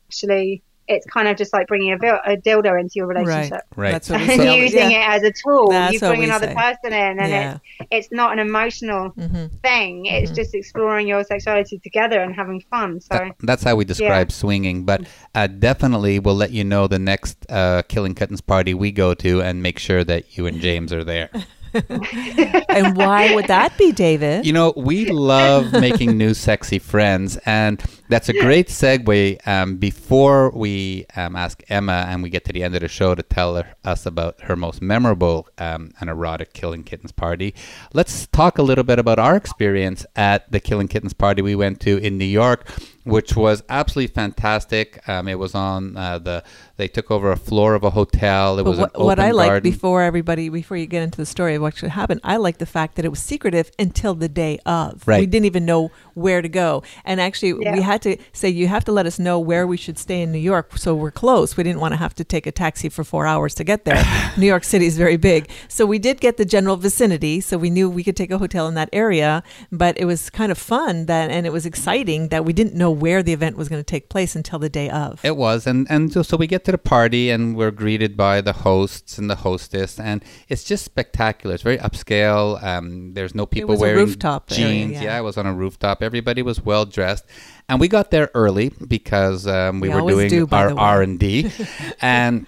[0.09, 3.91] actually it's kind of just like bringing a, a dildo into your relationship Right.
[3.91, 4.59] That's what and say.
[4.61, 5.13] using yeah.
[5.13, 6.55] it as a tool That's you bring another say.
[6.55, 7.57] person in and Yeah.
[7.79, 9.49] it's it's not an emotional Mhm.
[9.61, 10.35] thing it's Mhm.
[10.35, 14.83] just exploring your sexuality together and having fun so That- that's how we describe swinging
[14.83, 15.01] but
[15.35, 19.41] uh, definitely we'll let you know the next uh, killing kittens party we go to
[19.41, 21.29] and make sure that you and james are there
[22.69, 24.45] and why would that be, David?
[24.45, 27.81] You know, we love making new sexy friends, and
[28.13, 29.47] that's a great segue.
[29.47, 33.15] Um, before we um, ask Emma and we get to the end of the show
[33.15, 37.55] to tell her, us about her most memorable um, and erotic Killing Kittens party,
[37.91, 41.79] let's talk a little bit about our experience at the Killing Kittens party we went
[41.81, 42.69] to in New York
[43.03, 45.07] which was absolutely fantastic.
[45.07, 46.43] Um, it was on uh, the.
[46.77, 48.57] They took over a floor of a hotel.
[48.57, 51.17] It But was what, an open what I like before everybody, before you get into
[51.17, 54.15] the story of what actually happened, I like the fact that it was secretive until
[54.15, 55.03] the day of.
[55.05, 55.19] Right.
[55.19, 58.85] We didn't even know where to go, and actually, we had to say you have
[58.85, 61.57] to let us know where we should stay in New York, so we're close.
[61.57, 64.03] We didn't want to have to take a taxi for four hours to get there.
[64.37, 67.69] New York City is very big, so we did get the general vicinity, so we
[67.69, 69.43] knew we could take a hotel in that area.
[69.71, 72.91] But it was kind of fun that, and it was exciting that we didn't know
[72.91, 75.23] where the event was going to take place until the day of.
[75.23, 78.41] It was, and and so, so we get to the party, and we're greeted by
[78.41, 81.55] the hosts and the hostess, and it's just spectacular.
[81.55, 82.61] It's very upscale.
[82.63, 84.91] Um, there's no people wearing rooftop area, jeans.
[84.93, 85.03] yeah.
[85.03, 86.03] yeah, it was on a rooftop.
[86.03, 87.25] Everybody was well dressed,
[87.69, 90.77] and we got there early because um, we, We were doing do, our.
[90.77, 91.51] R and D,
[92.01, 92.45] and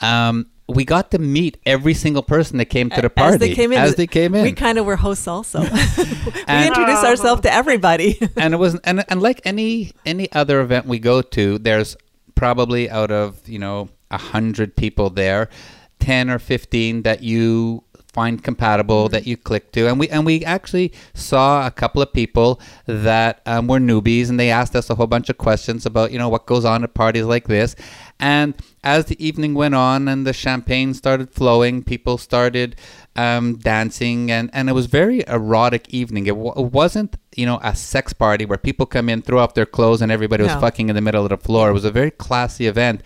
[0.00, 3.54] um, we got to meet every single person that came to the party As they
[3.54, 4.42] came in, As they came in.
[4.42, 5.60] we kind of were hosts also.
[5.62, 5.66] we
[6.66, 8.18] introduced ourselves to everybody.
[8.36, 11.96] and it was and, and like any any other event we go to there's
[12.34, 15.48] probably out of you know a hundred people there
[16.00, 17.83] 10 or 15 that you
[18.14, 19.88] find compatible that you click to.
[19.88, 24.38] And we and we actually saw a couple of people that um, were newbies and
[24.40, 26.94] they asked us a whole bunch of questions about you know what goes on at
[26.94, 27.74] parties like this.
[28.20, 28.54] And
[28.84, 32.76] as the evening went on and the champagne started flowing people started
[33.16, 36.26] um, dancing and, and it was very erotic evening.
[36.26, 39.54] It, w- it wasn't you know a sex party where people come in throw off
[39.54, 40.60] their clothes and everybody was No.
[40.60, 41.70] fucking in the middle of the floor.
[41.70, 43.02] It was a very classy event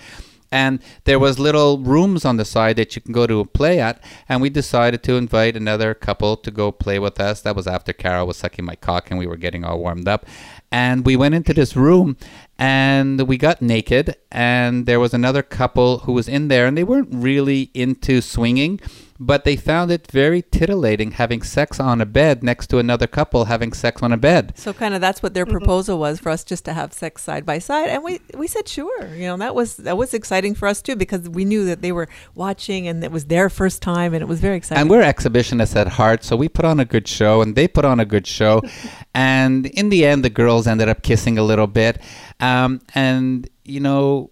[0.50, 4.02] and there was little rooms on the side that you can go to play at.
[4.28, 7.42] And we decided to invite another couple to go play with us.
[7.42, 10.24] That was after carol was sucking my cock and we were getting all warmed up.
[10.70, 12.16] And we went into this room
[12.58, 16.84] and we got naked and there was another couple who was in there and they
[16.84, 18.80] weren't really into swinging
[19.20, 23.46] but they found it very titillating having sex on a bed next to another couple
[23.46, 25.58] having sex on a bed so kind of that's what their mm-hmm.
[25.58, 28.68] proposal was for us just to have sex side by side, and we we said
[28.68, 29.14] sure.
[29.14, 31.92] You know that was that was exciting for us too because we knew that they
[31.92, 34.80] were watching and it was their first time and it was very exciting.
[34.80, 37.84] And we're exhibitionists at heart, so we put on a good show, and they put
[37.84, 38.62] on a good show.
[39.14, 42.00] and in the end, the girls ended up kissing a little bit.
[42.40, 44.30] Um, and, you know,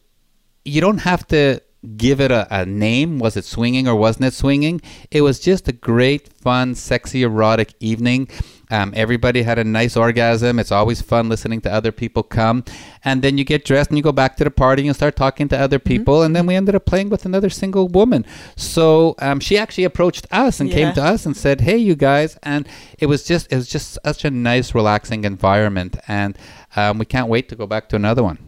[0.64, 1.60] you don't have to
[1.96, 3.18] give it a, a name.
[3.18, 4.80] Was it swinging or wasn't it swinging?
[5.10, 8.28] It was just a great, fun, sexy, erotic evening.
[8.68, 10.58] Um, everybody had a nice orgasm.
[10.58, 12.64] It's always fun listening to other people come.
[13.04, 15.46] And then you get dressed and you go back to the party and start talking
[15.48, 16.22] to other people.
[16.22, 18.26] And then we ended up playing with another single woman.
[18.56, 22.36] So um, she actually approached us and came to us and said, "Hey, you guys!"
[22.42, 25.96] And it was just it was just such a nice, relaxing environment.
[26.08, 26.36] And
[26.76, 28.38] um, we can't wait to go back to another one.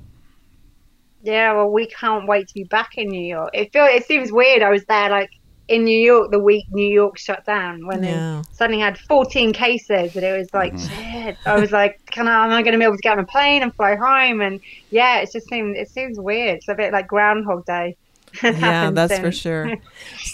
[1.22, 3.50] Yeah, well, we can't wait to be back in New York.
[3.52, 4.62] It feels it seems weird.
[4.62, 5.30] I was there like
[5.66, 8.42] in New York the week New York shut down when Yeah.
[8.48, 11.36] they suddenly had 14 cases, and it was like shit.
[11.44, 12.44] I was like, can I?
[12.44, 14.40] Am I going to be able to get on a plane and fly home?
[14.40, 14.60] And
[14.90, 16.58] yeah, it just seems it seems weird.
[16.58, 17.96] It's a bit like Groundhog Day.
[18.42, 19.74] yeah, happened that's for sure.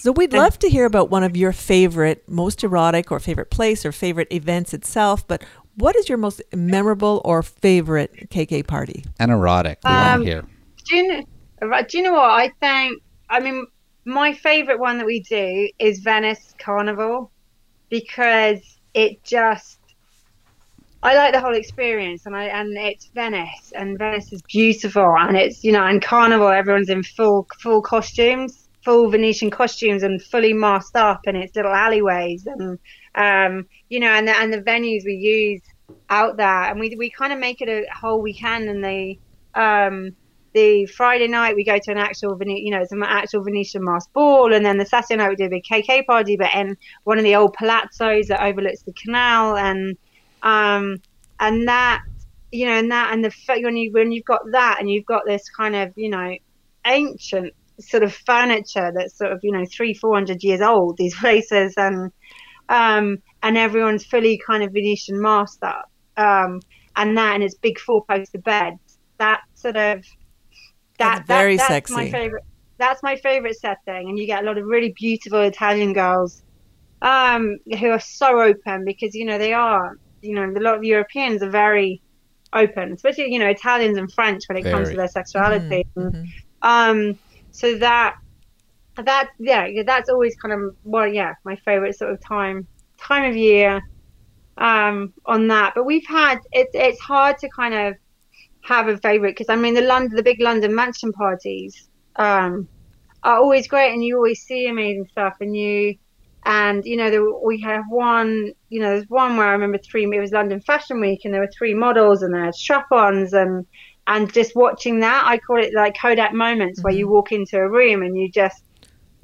[0.03, 3.87] So we'd love to hear about one of your favorite, most erotic, or favorite place,
[3.87, 5.27] or favorite events itself.
[5.27, 5.43] But
[5.77, 9.05] what is your most memorable or favorite KK party?
[9.19, 9.79] And erotic.
[9.85, 10.45] We want Um, to hear.
[10.89, 11.83] Do you know?
[11.89, 13.03] Do you know what I think?
[13.31, 13.67] I mean,
[14.05, 17.31] my favorite one that we do is Venice Carnival
[17.89, 18.61] because
[18.95, 19.79] it just.
[21.03, 25.37] I like the whole experience, and I and it's Venice, and Venice is beautiful, and
[25.37, 30.55] it's you know, and Carnival, everyone's in full full costumes, full Venetian costumes, and fully
[30.55, 32.79] masked up, and it's little alleyways, and
[33.15, 35.61] um, you know, and the, and the venues we use
[36.11, 39.19] out there, and we we kind of make it a whole weekend, and they
[39.55, 40.15] um
[40.55, 44.13] the Friday night we go to an actual you know it's an actual Venetian masked
[44.13, 47.19] ball, and then the Saturday night we do a big KK party, but in one
[47.19, 49.97] of the old palazzos that overlooks the canal, and
[50.43, 51.01] um
[51.41, 52.03] and that
[52.53, 55.25] you know and that and the when you when you've got that and you've got
[55.27, 56.37] this kind of you know
[56.87, 61.15] ancient sort of furniture that's sort of you know three four hundred years old these
[61.21, 62.13] places and
[62.69, 65.87] um and everyone's fully kind of Venetian masked up.
[66.17, 66.61] Um
[66.97, 68.79] and that and it's big four poster beds.
[69.19, 70.03] That sort of
[70.99, 72.43] that, That's very that, that's my favorite
[72.79, 74.09] that's my favorite setting.
[74.09, 76.43] And you get a lot of really beautiful italian girls
[77.03, 79.93] um who are so open because you know they are
[80.23, 82.03] you know a lot of europeans are very
[82.55, 85.85] open especially you know italians and french when it comes to their sexuality.
[85.99, 86.15] Mhm,
[86.63, 87.15] um
[87.53, 88.15] so that
[89.03, 92.67] that yeah, yeah, that's always kind of well, yeah, my favorite sort of time
[92.99, 93.83] time of year
[94.59, 95.73] um, on that.
[95.75, 97.95] But we've had it's it's hard to kind of
[98.63, 102.69] have a favorite because I mean the London the big London mansion parties um,
[103.23, 105.97] are always great and you always see amazing stuff and you
[106.47, 110.05] and you know there, we have one you know there's one where I remember three
[110.05, 113.67] it was London Fashion Week and there were three models and there had strap-ons and
[114.07, 116.85] and just watching that I call it like Kodak moments mm-hmm.
[116.85, 117.15] where you mm-hmm.
[117.15, 118.63] walk into a room and you just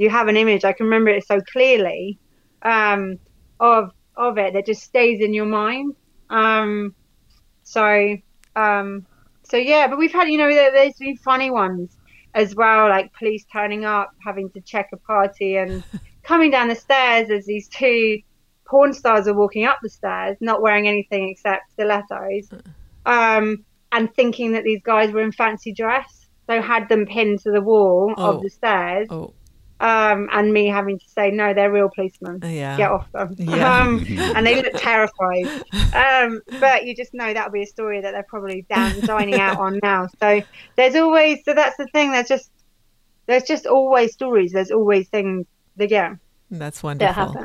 [0.00, 2.18] you have an image I can remember it so clearly
[2.62, 3.18] um,
[3.58, 5.94] of of it that just stays in your mind
[6.28, 6.94] um,
[7.62, 8.16] so
[8.56, 9.06] um,
[9.42, 11.96] so yeah but we've had you know there, there's been funny ones
[12.34, 15.82] as well like police turning up having to check a party and
[16.22, 18.20] coming down the stairs as these two
[18.70, 22.48] porn stars are walking up the stairs, not wearing anything except stilettos,
[23.04, 26.28] um, and thinking that these guys were in fancy dress.
[26.46, 28.36] So had them pinned to the wall oh.
[28.36, 29.08] of the stairs.
[29.10, 29.34] Oh.
[29.80, 32.40] Um, and me having to say no, they're real policemen.
[32.44, 32.76] Yeah.
[32.76, 33.34] Get off them.
[33.38, 33.82] Yeah.
[33.82, 34.04] Um,
[34.36, 35.46] and they look terrified.
[35.94, 39.58] Um, but you just know that'll be a story that they're probably down dining out
[39.58, 40.08] on now.
[40.20, 40.42] So
[40.76, 42.12] there's always so that's the thing.
[42.12, 42.50] There's just
[43.26, 44.52] there's just always stories.
[44.52, 45.46] There's always things
[45.78, 46.16] yeah.
[46.50, 47.44] That's wonderful.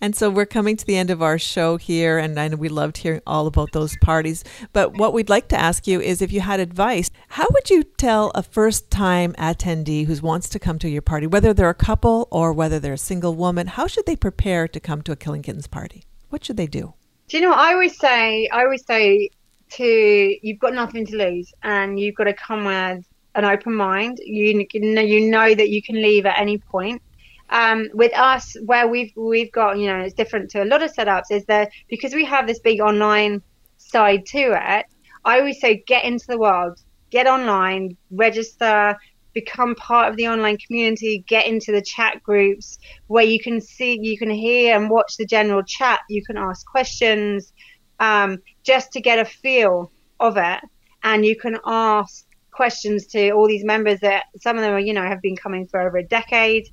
[0.00, 2.70] And so we're coming to the end of our show here, and I know we
[2.70, 4.44] loved hearing all about those parties.
[4.72, 7.82] But what we'd like to ask you is if you had advice, how would you
[7.82, 11.74] tell a first time attendee who wants to come to your party, whether they're a
[11.74, 15.16] couple or whether they're a single woman, how should they prepare to come to a
[15.16, 16.04] Killing Kittens party?
[16.30, 16.94] What should they do?
[17.28, 18.48] Do you know what I always say?
[18.48, 19.28] I always say
[19.72, 23.04] to you've got nothing to lose and you've got to come with
[23.34, 24.18] an open mind.
[24.24, 27.02] You, you know, you know that you can leave at any point
[27.50, 30.92] um, with us where we've we've got you know it's different to a lot of
[30.92, 33.42] setups is that because we have this big online
[33.78, 34.86] side to it
[35.24, 36.80] i always say get into the world
[37.10, 38.96] get online register
[39.32, 43.98] become part of the online community get into the chat groups where you can see
[44.00, 47.52] you can hear and watch the general chat you can ask questions
[48.00, 49.90] um, just to get a feel
[50.20, 50.60] of it.
[51.02, 54.94] And you can ask questions to all these members that some of them are you
[54.94, 56.66] know have been coming for over a decade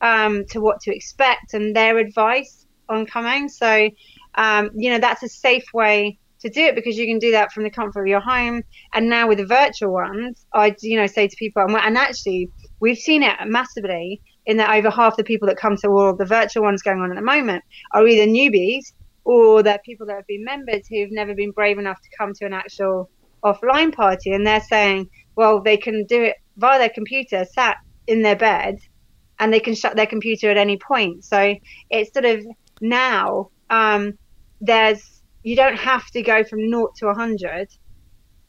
[0.00, 3.48] um, to what to expect and their advice on coming.
[3.48, 3.88] So,
[4.34, 7.52] um, you know, that's a safe way to do it because you can do that
[7.52, 8.62] from the comfort of your home.
[8.92, 12.98] And now with the virtual ones, I, you know, say to people, and actually, we've
[12.98, 16.62] seen it massively in that over half the people that come to all the virtual
[16.62, 18.92] ones going on at the moment are either newbies
[19.24, 22.46] or they're people that have been members who've never been brave enough to come to
[22.46, 23.10] an actual
[23.44, 24.32] offline party.
[24.32, 27.76] And they're saying, well, they can do it via their computer, sat
[28.06, 28.78] in their bed
[29.40, 31.24] and they can shut their computer at any point.
[31.24, 31.56] So
[31.88, 32.46] it's sort of
[32.80, 34.16] now um,
[34.60, 37.68] there's you don't have to go from naught to a hundred,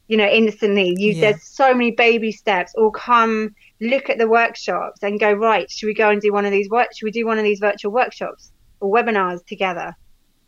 [0.08, 0.94] you know, instantly.
[0.98, 1.32] You yeah.
[1.32, 2.74] there's so many baby steps.
[2.78, 5.72] Or come look at the workshops and go right.
[5.72, 6.90] Should we go and do one of these work?
[6.94, 9.96] Should we do one of these virtual workshops or webinars together?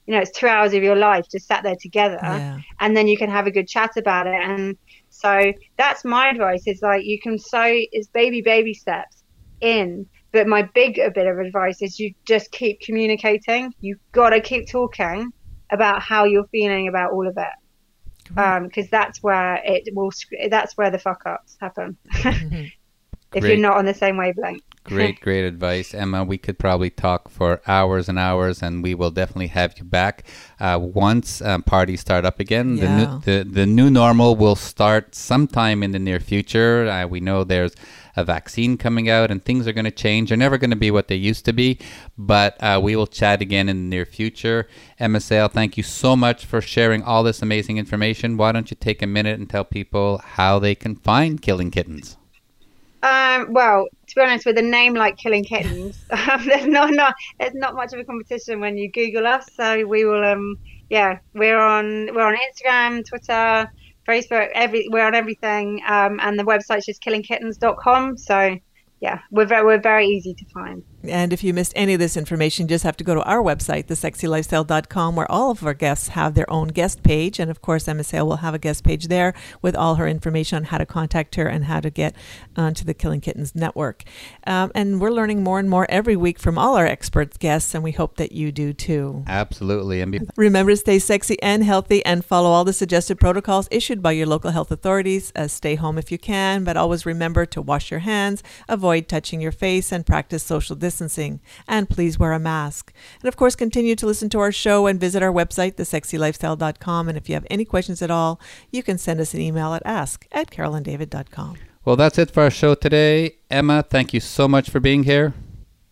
[0.05, 2.59] You know, it's two hours of your life just sat there together, yeah.
[2.81, 4.33] and then you can have a good chat about it.
[4.33, 4.77] And
[5.09, 9.23] so that's my advice: is like you can so it's baby baby steps
[9.61, 13.73] in but my big bit of advice is you just keep communicating.
[13.79, 15.31] You've got to keep talking
[15.69, 17.53] about how you're feeling about all of it,
[18.29, 20.11] because um, that's where it will.
[20.49, 21.97] That's where the fuck ups happen.
[23.33, 23.45] Mm-hmm.
[23.45, 24.61] if you're not on the same wavelength.
[24.83, 26.23] great, great advice, Emma.
[26.23, 30.23] We could probably talk for hours and hours, and we will definitely have you back
[30.59, 32.77] uh, once um, parties start up again.
[32.77, 32.85] Yeah.
[32.85, 36.87] The, new, the the new normal will start sometime in the near future.
[36.87, 37.73] Uh, we know there's
[38.15, 40.29] a vaccine coming out and things are going to change.
[40.29, 41.79] They're never going to be what they used to be,
[42.17, 44.67] but uh, we will chat again in the near future.
[45.19, 48.37] Sayle, thank you so much for sharing all this amazing information.
[48.37, 52.17] Why don't you take a minute and tell people how they can find Killing Kittens?
[53.03, 57.13] Um, well, to be honest, with a name like Killing Kittens, um, there's not, not
[57.37, 59.49] there's not much of a competition when you Google us.
[59.53, 60.57] So we will, um,
[60.89, 63.69] yeah, we're on we're on Instagram, Twitter,
[64.07, 68.17] Facebook, every we're on everything, um, and the website's just killingkittens.com.
[68.17, 68.57] So
[68.99, 70.83] yeah, we're very, we're very easy to find.
[71.03, 73.41] And if you missed any of this information, you just have to go to our
[73.43, 77.39] website, thesexylifestyle.com, where all of our guests have their own guest page.
[77.39, 80.57] And of course, Emma Sayle will have a guest page there with all her information
[80.57, 82.15] on how to contact her and how to get
[82.55, 84.03] onto the Killing Kittens network.
[84.47, 87.83] Um, and we're learning more and more every week from all our expert guests, and
[87.83, 89.25] we hope that you do too.
[89.27, 89.99] Absolutely.
[89.99, 94.01] And be- remember to stay sexy and healthy and follow all the suggested protocols issued
[94.01, 95.33] by your local health authorities.
[95.35, 99.41] Uh, stay home if you can, but always remember to wash your hands, avoid touching
[99.41, 102.93] your face, and practice social distancing distancing, and please wear a mask.
[103.21, 107.09] And of course, continue to listen to our show and visit our website, thesexylifestyle.com.
[107.09, 108.39] And if you have any questions at all,
[108.71, 111.57] you can send us an email at ask at carolanddavid.com.
[111.83, 113.37] Well, that's it for our show today.
[113.49, 115.33] Emma, thank you so much for being here.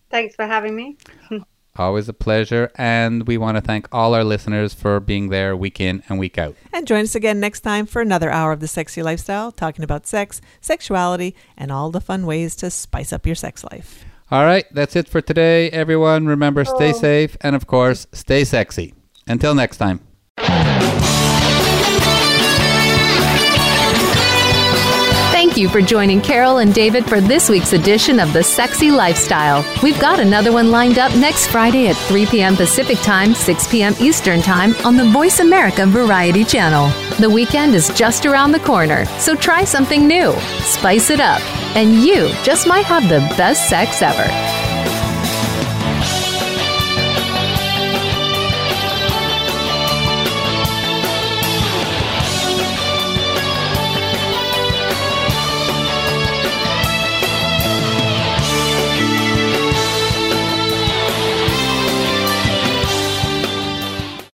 [0.08, 0.96] Thanks for having me.
[1.76, 2.70] Always a pleasure.
[2.76, 6.38] And we want to thank all our listeners for being there week in and week
[6.38, 6.54] out.
[6.72, 10.06] And join us again next time for another hour of the sexy lifestyle, talking about
[10.06, 14.04] sex, sexuality, and all the fun ways to spice up your sex life.
[14.32, 16.24] All right, that's it for today, everyone.
[16.24, 16.98] Remember, stay oh.
[16.98, 18.94] safe and, of course, stay sexy.
[19.26, 20.00] Until next time.
[25.52, 29.62] Thank you for joining Carol and David for this week's edition of The Sexy Lifestyle.
[29.82, 32.56] We've got another one lined up next Friday at 3 p.m.
[32.56, 33.94] Pacific Time, 6 p.m.
[34.00, 36.88] Eastern Time on the Voice America Variety Channel.
[37.18, 41.42] The weekend is just around the corner, so try something new, spice it up,
[41.76, 44.71] and you just might have the best sex ever.